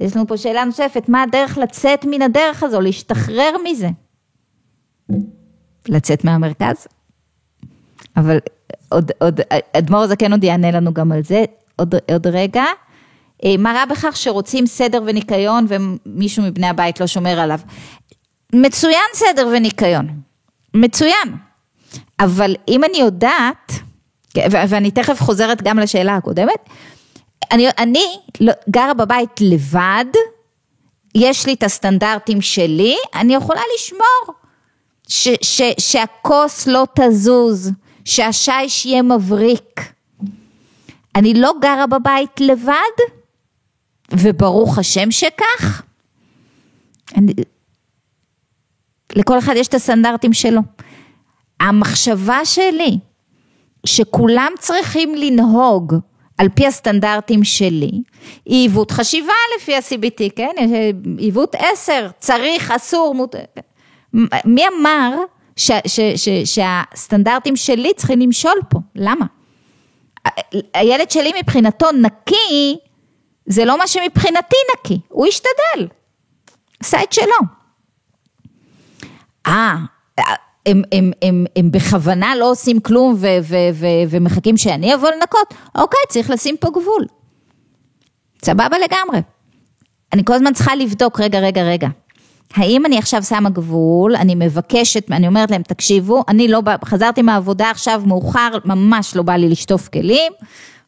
[0.00, 3.88] יש לנו פה שאלה נוספת, מה הדרך לצאת מן הדרך הזו, להשתחרר מזה?
[5.88, 6.86] לצאת מהמרכז?
[8.16, 8.38] אבל
[8.88, 9.40] עוד, עוד,
[9.72, 11.44] אדמו"ר הזקן עוד יענה לנו גם על זה,
[11.76, 12.64] עוד, עוד רגע.
[13.44, 17.60] אה, מה רע בכך שרוצים סדר וניקיון ומישהו מבני הבית לא שומר עליו?
[18.52, 20.08] מצוין סדר וניקיון,
[20.74, 21.36] מצוין.
[22.20, 23.72] אבל אם אני יודעת,
[24.50, 26.68] ואני תכף חוזרת גם לשאלה הקודמת,
[27.50, 28.04] אני, אני
[28.40, 30.04] לא, גרה בבית לבד,
[31.14, 34.34] יש לי את הסטנדרטים שלי, אני יכולה לשמור
[35.08, 37.70] ש, ש, שהכוס לא תזוז,
[38.04, 39.92] שהשיש יהיה מבריק.
[41.14, 42.96] אני לא גרה בבית לבד,
[44.12, 45.82] וברוך השם שכך.
[47.16, 47.32] אני,
[49.12, 50.60] לכל אחד יש את הסטנדרטים שלו.
[51.60, 52.98] המחשבה שלי,
[53.86, 55.94] שכולם צריכים לנהוג
[56.40, 57.90] על פי הסטנדרטים שלי,
[58.44, 60.54] היא עיוות חשיבה לפי ה-CBT, כן?
[61.18, 63.34] עיוות עשר, צריך, אסור, מות...
[64.44, 65.10] מי אמר
[65.56, 68.78] ש, ש, ש, שהסטנדרטים שלי צריכים למשול פה?
[68.94, 69.26] למה?
[70.74, 72.76] הילד שלי מבחינתו נקי,
[73.46, 75.88] זה לא מה שמבחינתי נקי, הוא השתדל,
[76.80, 77.36] עשה את שלו.
[79.46, 79.76] אה,
[80.66, 85.54] הם, הם, הם, הם בכוונה לא עושים כלום ו, ו, ו, ומחכים שאני אבוא לנקות,
[85.74, 87.06] אוקיי, צריך לשים פה גבול.
[88.44, 89.20] סבבה לגמרי.
[90.12, 91.88] אני כל הזמן צריכה לבדוק, רגע, רגע, רגע.
[92.54, 97.70] האם אני עכשיו שמה גבול, אני מבקשת, אני אומרת להם, תקשיבו, אני לא, חזרתי מהעבודה
[97.70, 100.32] עכשיו מאוחר, ממש לא בא לי לשטוף כלים,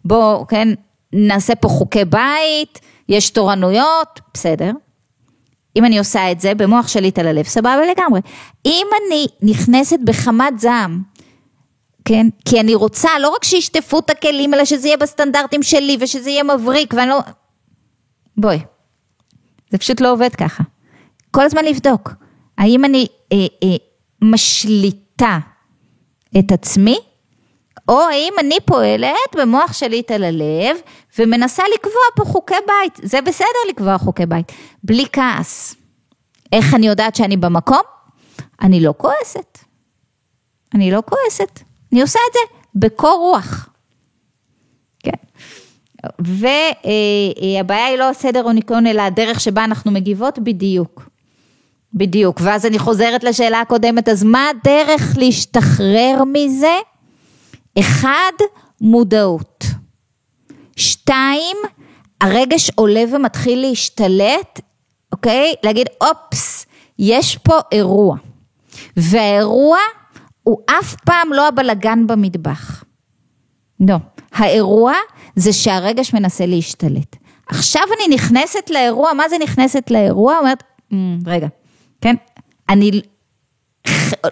[0.04, 0.68] בואו, כן,
[1.12, 4.70] נעשה פה חוקי בית, יש תורנויות, בסדר.
[5.76, 8.20] אם אני עושה את זה במוח שליט על הלב, סבבה לגמרי.
[8.66, 11.02] אם אני נכנסת בחמת זעם,
[12.04, 12.26] כן?
[12.44, 16.42] כי אני רוצה לא רק שישטפו את הכלים, אלא שזה יהיה בסטנדרטים שלי ושזה יהיה
[16.42, 17.20] מבריק ואני לא...
[18.36, 18.58] בואי,
[19.70, 20.64] זה פשוט לא עובד ככה.
[21.30, 22.10] כל הזמן לבדוק,
[22.58, 23.76] האם אני אה, אה,
[24.22, 25.38] משליטה
[26.38, 26.98] את עצמי,
[27.88, 30.76] או האם אני פועלת במוח שליט על הלב
[31.18, 34.52] ומנסה לקבוע פה חוקי בית, זה בסדר לקבוע חוקי בית,
[34.84, 35.74] בלי כעס.
[36.52, 37.82] איך אני יודעת שאני במקום?
[38.62, 39.58] אני לא כועסת.
[40.74, 41.60] אני לא כועסת,
[41.92, 43.68] אני עושה את זה בקור רוח.
[44.98, 45.10] כן.
[46.18, 51.08] והבעיה היא לא הסדר או ניקיון, אלא הדרך שבה אנחנו מגיבות בדיוק.
[51.94, 56.76] בדיוק, ואז אני חוזרת לשאלה הקודמת, אז מה הדרך להשתחרר מזה?
[57.78, 58.32] אחד,
[58.80, 59.51] מודעות.
[60.76, 61.56] שתיים,
[62.20, 64.60] הרגש עולה ומתחיל להשתלט,
[65.12, 65.54] אוקיי?
[65.62, 66.66] להגיד, אופס,
[66.98, 68.16] יש פה אירוע.
[68.96, 69.78] והאירוע
[70.42, 72.84] הוא אף פעם לא הבלגן במטבח.
[73.88, 73.96] לא.
[74.32, 74.92] האירוע
[75.36, 77.16] זה שהרגש מנסה להשתלט.
[77.46, 80.38] עכשיו אני נכנסת לאירוע, מה זה נכנסת לאירוע?
[80.38, 80.62] אומרת,
[80.92, 80.94] mm,
[81.26, 81.46] רגע,
[82.00, 82.14] כן?
[82.68, 83.00] אני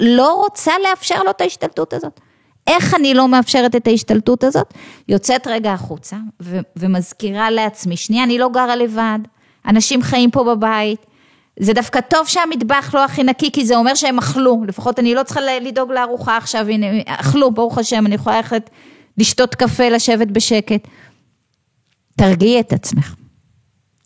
[0.00, 2.20] לא רוצה לאפשר לו את ההשתלטות הזאת.
[2.66, 4.74] איך אני לא מאפשרת את ההשתלטות הזאת?
[5.08, 9.18] יוצאת רגע החוצה ו- ומזכירה לעצמי, שנייה, אני לא גרה לבד,
[9.66, 11.06] אנשים חיים פה בבית,
[11.58, 15.22] זה דווקא טוב שהמטבח לא הכי נקי, כי זה אומר שהם אכלו, לפחות אני לא
[15.22, 18.70] צריכה לדאוג לארוחה עכשיו, הנה, אכלו, ברוך השם, אני יכולה ללכת
[19.18, 20.88] לשתות קפה, לשבת בשקט.
[22.16, 23.14] תרגיעי את עצמך.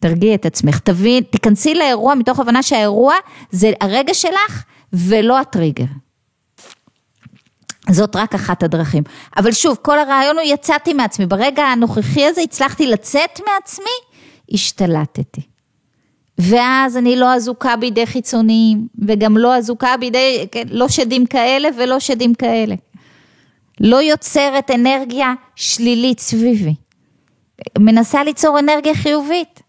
[0.00, 3.14] תרגיעי את עצמך, תבין, תיכנסי לאירוע מתוך הבנה שהאירוע
[3.50, 5.84] זה הרגע שלך ולא הטריגר.
[7.91, 9.03] זאת רק אחת הדרכים.
[9.37, 11.26] אבל שוב, כל הרעיון הוא יצאתי מעצמי.
[11.26, 14.16] ברגע הנוכחי הזה הצלחתי לצאת מעצמי,
[14.53, 15.41] השתלטתי.
[16.39, 22.01] ואז אני לא אזוקה בידי חיצוניים, וגם לא אזוקה בידי, כן, לא שדים כאלה ולא
[22.01, 22.74] שדים כאלה.
[23.80, 26.74] לא יוצרת אנרגיה שלילית סביבי.
[27.78, 29.62] מנסה ליצור אנרגיה חיובית.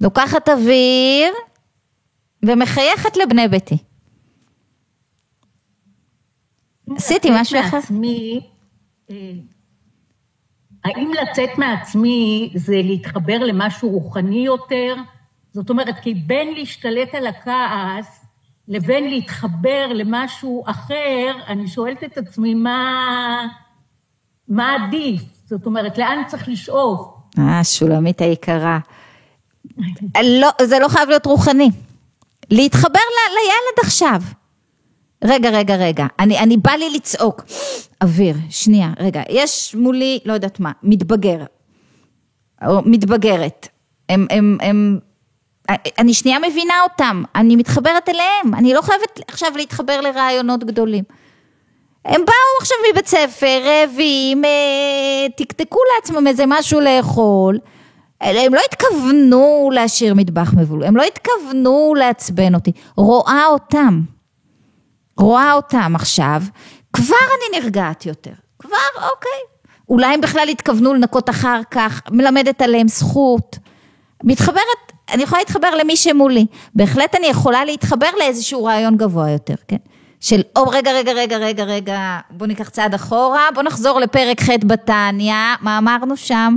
[0.00, 1.32] לוקחת אוויר
[2.42, 3.76] ומחייכת לבני ביתי.
[6.96, 7.76] עשיתי משהו אחר.
[7.76, 8.40] מעצמי,
[9.10, 9.32] אה,
[10.84, 14.94] האם לצאת מעצמי זה להתחבר למשהו רוחני יותר?
[15.52, 18.24] זאת אומרת, כי בין להשתלט על הכעס
[18.68, 23.46] לבין להתחבר למשהו אחר, אני שואלת את עצמי מה,
[24.48, 25.22] מה עדיף?
[25.44, 27.16] זאת אומרת, לאן צריך לשאוף?
[27.38, 28.78] אה, שולמית היקרה.
[30.40, 31.70] לא, זה לא חייב להיות רוחני.
[32.50, 34.22] להתחבר ל, לילד עכשיו.
[35.24, 37.44] רגע, רגע, רגע, אני, אני בא לי לצעוק.
[38.02, 41.38] אוויר, שנייה, רגע, יש מולי, לא יודעת מה, מתבגר,
[42.66, 43.68] או מתבגרת.
[44.08, 44.98] הם, הם, הם,
[45.98, 51.04] אני שנייה מבינה אותם, אני מתחברת אליהם, אני לא חייבת עכשיו להתחבר לרעיונות גדולים.
[52.04, 57.58] הם באו עכשיו מבית ספר, רעבים, אה, תקתקו לעצמם איזה משהו לאכול.
[58.20, 62.72] הם לא התכוונו להשאיר מטבח מבול, הם לא התכוונו לעצבן אותי.
[62.96, 64.00] רואה אותם,
[65.18, 66.42] רואה אותם עכשיו,
[66.92, 68.32] כבר אני נרגעת יותר.
[68.58, 69.56] כבר, אוקיי.
[69.88, 73.58] אולי הם בכלל התכוונו לנקות אחר כך, מלמדת עליהם זכות.
[74.24, 76.46] מתחברת, אני יכולה להתחבר למי שמולי.
[76.74, 79.76] בהחלט אני יכולה להתחבר לאיזשהו רעיון גבוה יותר, כן?
[80.20, 84.50] של, או רגע, רגע, רגע, רגע, רגע, בוא ניקח צעד אחורה, בוא נחזור לפרק ח'
[84.66, 86.56] בתניא, מה אמרנו שם?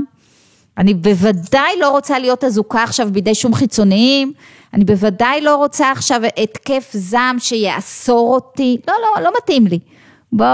[0.79, 4.33] אני בוודאי לא רוצה להיות אזוקה עכשיו בידי שום חיצוניים,
[4.73, 9.79] אני בוודאי לא רוצה עכשיו התקף זעם שיאסור אותי, לא, לא, לא מתאים לי.
[10.31, 10.45] בוא,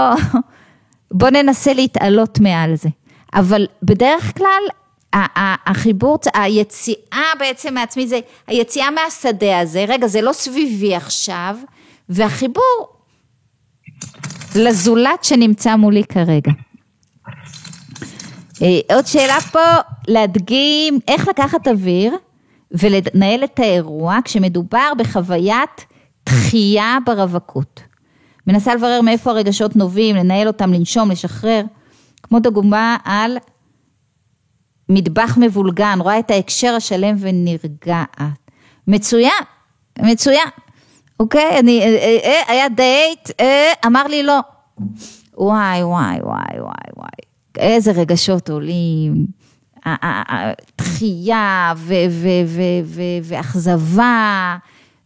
[1.18, 2.88] בוא ננסה להתעלות מעל זה.
[3.34, 4.62] אבל בדרך כלל
[5.66, 11.56] החיבור, היציאה בעצם מעצמי זה היציאה מהשדה הזה, רגע זה לא סביבי עכשיו,
[12.08, 12.88] והחיבור
[14.56, 16.52] לזולת שנמצא מולי כרגע.
[18.62, 19.74] אה, עוד שאלה פה,
[20.08, 22.16] להדגים איך לקחת אוויר
[22.70, 25.86] ולנהל את האירוע כשמדובר בחוויית
[26.26, 27.82] דחייה ברווקות.
[28.46, 31.62] מנסה לברר מאיפה הרגשות נובעים, לנהל אותם, לנשום, לשחרר.
[32.22, 33.38] כמו דוגמה על
[34.88, 38.20] מטבח מבולגן, רואה את ההקשר השלם ונרגעת.
[38.86, 39.42] מצוין,
[39.98, 40.48] מצוין.
[41.20, 44.38] אוקיי, אני, אה, אה, אה, היה דייט, אה, אמר לי לא.
[45.38, 47.25] וואי, וואי, וואי, וואי, וואי.
[47.58, 49.26] איזה רגשות עולים.
[50.78, 51.72] דחייה
[53.22, 54.56] ואכזבה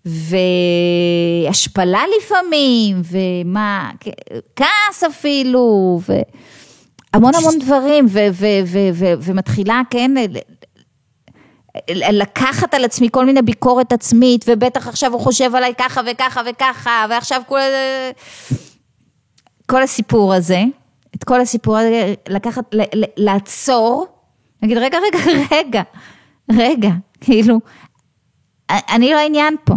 [0.04, 3.90] והשפלה לפעמים ומה,
[4.56, 8.06] כעס אפילו והמון המון דברים
[9.22, 10.10] ומתחילה, כן,
[11.90, 17.06] לקחת על עצמי כל מיני ביקורת עצמית, ובטח עכשיו הוא חושב עליי ככה וככה וככה,
[17.10, 17.42] ועכשיו
[19.66, 20.62] כל, הסיפור הזה,
[21.14, 22.64] את כל הסיפור הזה, לקחת,
[23.16, 24.06] לעצור,
[24.62, 25.18] להגיד רגע, רגע,
[25.52, 25.82] רגע,
[26.52, 26.90] רגע,
[27.20, 27.60] כאילו,
[28.70, 29.74] אני לא העניין פה,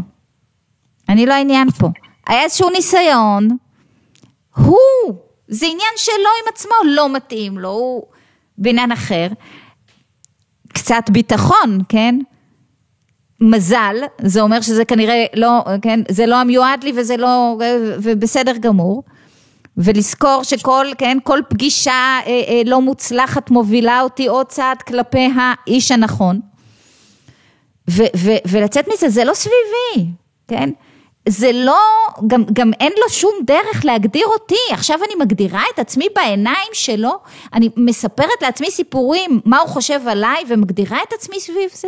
[1.09, 1.87] אני לא העניין פה.
[2.27, 3.47] היה איזשהו ניסיון,
[4.55, 4.77] הוא,
[5.47, 8.03] זה עניין שלו עם עצמו, לא מתאים לו, הוא
[8.57, 9.27] בעניין אחר.
[10.73, 12.19] קצת ביטחון, כן?
[13.41, 17.57] מזל, זה אומר שזה כנראה לא, כן, זה לא המיועד לי וזה לא,
[18.03, 19.03] ובסדר גמור.
[19.77, 25.91] ולזכור שכל, כן, כל פגישה אה, אה, לא מוצלחת מובילה אותי עוד צעד כלפי האיש
[25.91, 26.39] הנכון.
[27.89, 30.11] ו, ו, ולצאת מזה, זה לא סביבי,
[30.47, 30.69] כן?
[31.29, 31.79] זה לא,
[32.27, 37.11] גם, גם אין לו שום דרך להגדיר אותי, עכשיו אני מגדירה את עצמי בעיניים שלו,
[37.53, 41.87] אני מספרת לעצמי סיפורים, מה הוא חושב עליי, ומגדירה את עצמי סביב זה.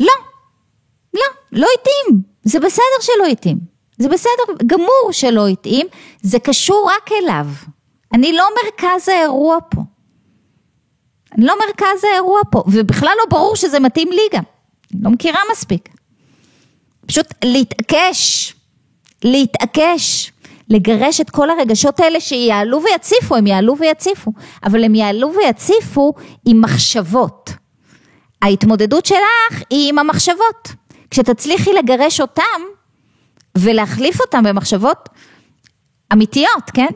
[0.00, 0.12] לא,
[1.14, 1.22] לא,
[1.52, 3.58] לא התאים, זה בסדר שלא התאים,
[3.98, 5.86] זה בסדר גמור שלא התאים,
[6.22, 7.46] זה קשור רק אליו,
[8.12, 9.80] אני לא מרכז האירוע פה.
[11.32, 14.42] אני לא מרכז האירוע פה, ובכלל לא ברור שזה מתאים לי גם.
[14.94, 15.88] אני לא מכירה מספיק.
[17.06, 18.54] פשוט להתעקש,
[19.24, 20.32] להתעקש,
[20.70, 24.32] לגרש את כל הרגשות האלה שיעלו ויציפו, הם יעלו ויציפו,
[24.64, 26.12] אבל הם יעלו ויציפו
[26.46, 27.50] עם מחשבות.
[28.42, 30.68] ההתמודדות שלך היא עם המחשבות.
[31.10, 32.60] כשתצליחי לגרש אותם
[33.58, 35.08] ולהחליף אותם במחשבות
[36.12, 36.86] אמיתיות, כן?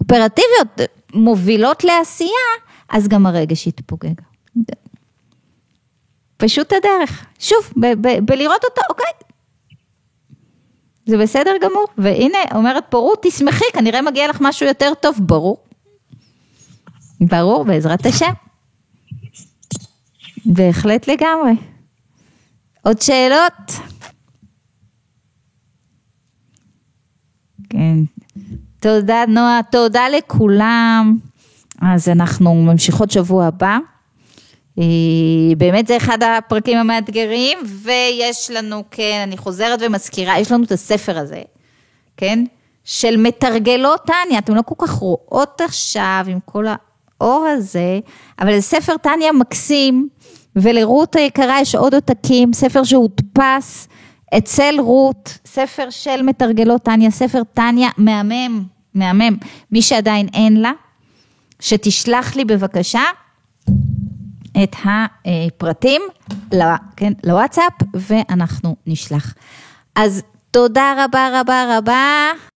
[0.00, 2.30] אופרטיביות, מובילות לעשייה,
[2.88, 4.14] אז גם הרגש יתפוגג.
[6.36, 7.26] פשוט הדרך.
[7.38, 7.72] שוב,
[8.22, 9.12] בלראות אותו, אוקיי.
[11.06, 11.86] זה בסדר גמור.
[11.98, 15.64] והנה, אומרת פה רות, תשמחי, כנראה מגיע לך משהו יותר טוב, ברור.
[17.20, 18.32] ברור, בעזרת השם.
[20.46, 21.52] בהחלט לגמרי.
[22.82, 23.97] עוד שאלות?
[27.70, 27.96] כן.
[28.80, 31.18] תודה נועה, תודה לכולם.
[31.82, 33.78] אז אנחנו ממשיכות שבוע הבא.
[35.56, 41.18] באמת זה אחד הפרקים המאתגרים, ויש לנו, כן, אני חוזרת ומזכירה, יש לנו את הספר
[41.18, 41.42] הזה,
[42.16, 42.44] כן?
[42.84, 46.64] של מתרגלות טניה, אתם לא כל כך רואות עכשיו עם כל
[47.20, 48.00] האור הזה,
[48.40, 50.08] אבל זה ספר טניה מקסים,
[50.56, 53.88] ולרות היקרה יש עוד עותקים, ספר שהודפס
[54.38, 58.64] אצל רות, ספר של מתרגלות טניה, ספר טניה מהמם,
[58.94, 59.36] מהמם.
[59.72, 60.72] מי שעדיין אין לה,
[61.60, 63.02] שתשלח לי בבקשה
[64.62, 66.02] את הפרטים
[66.96, 69.34] כן, לוואטסאפ ואנחנו נשלח.
[69.94, 72.30] אז תודה רבה רבה רבה.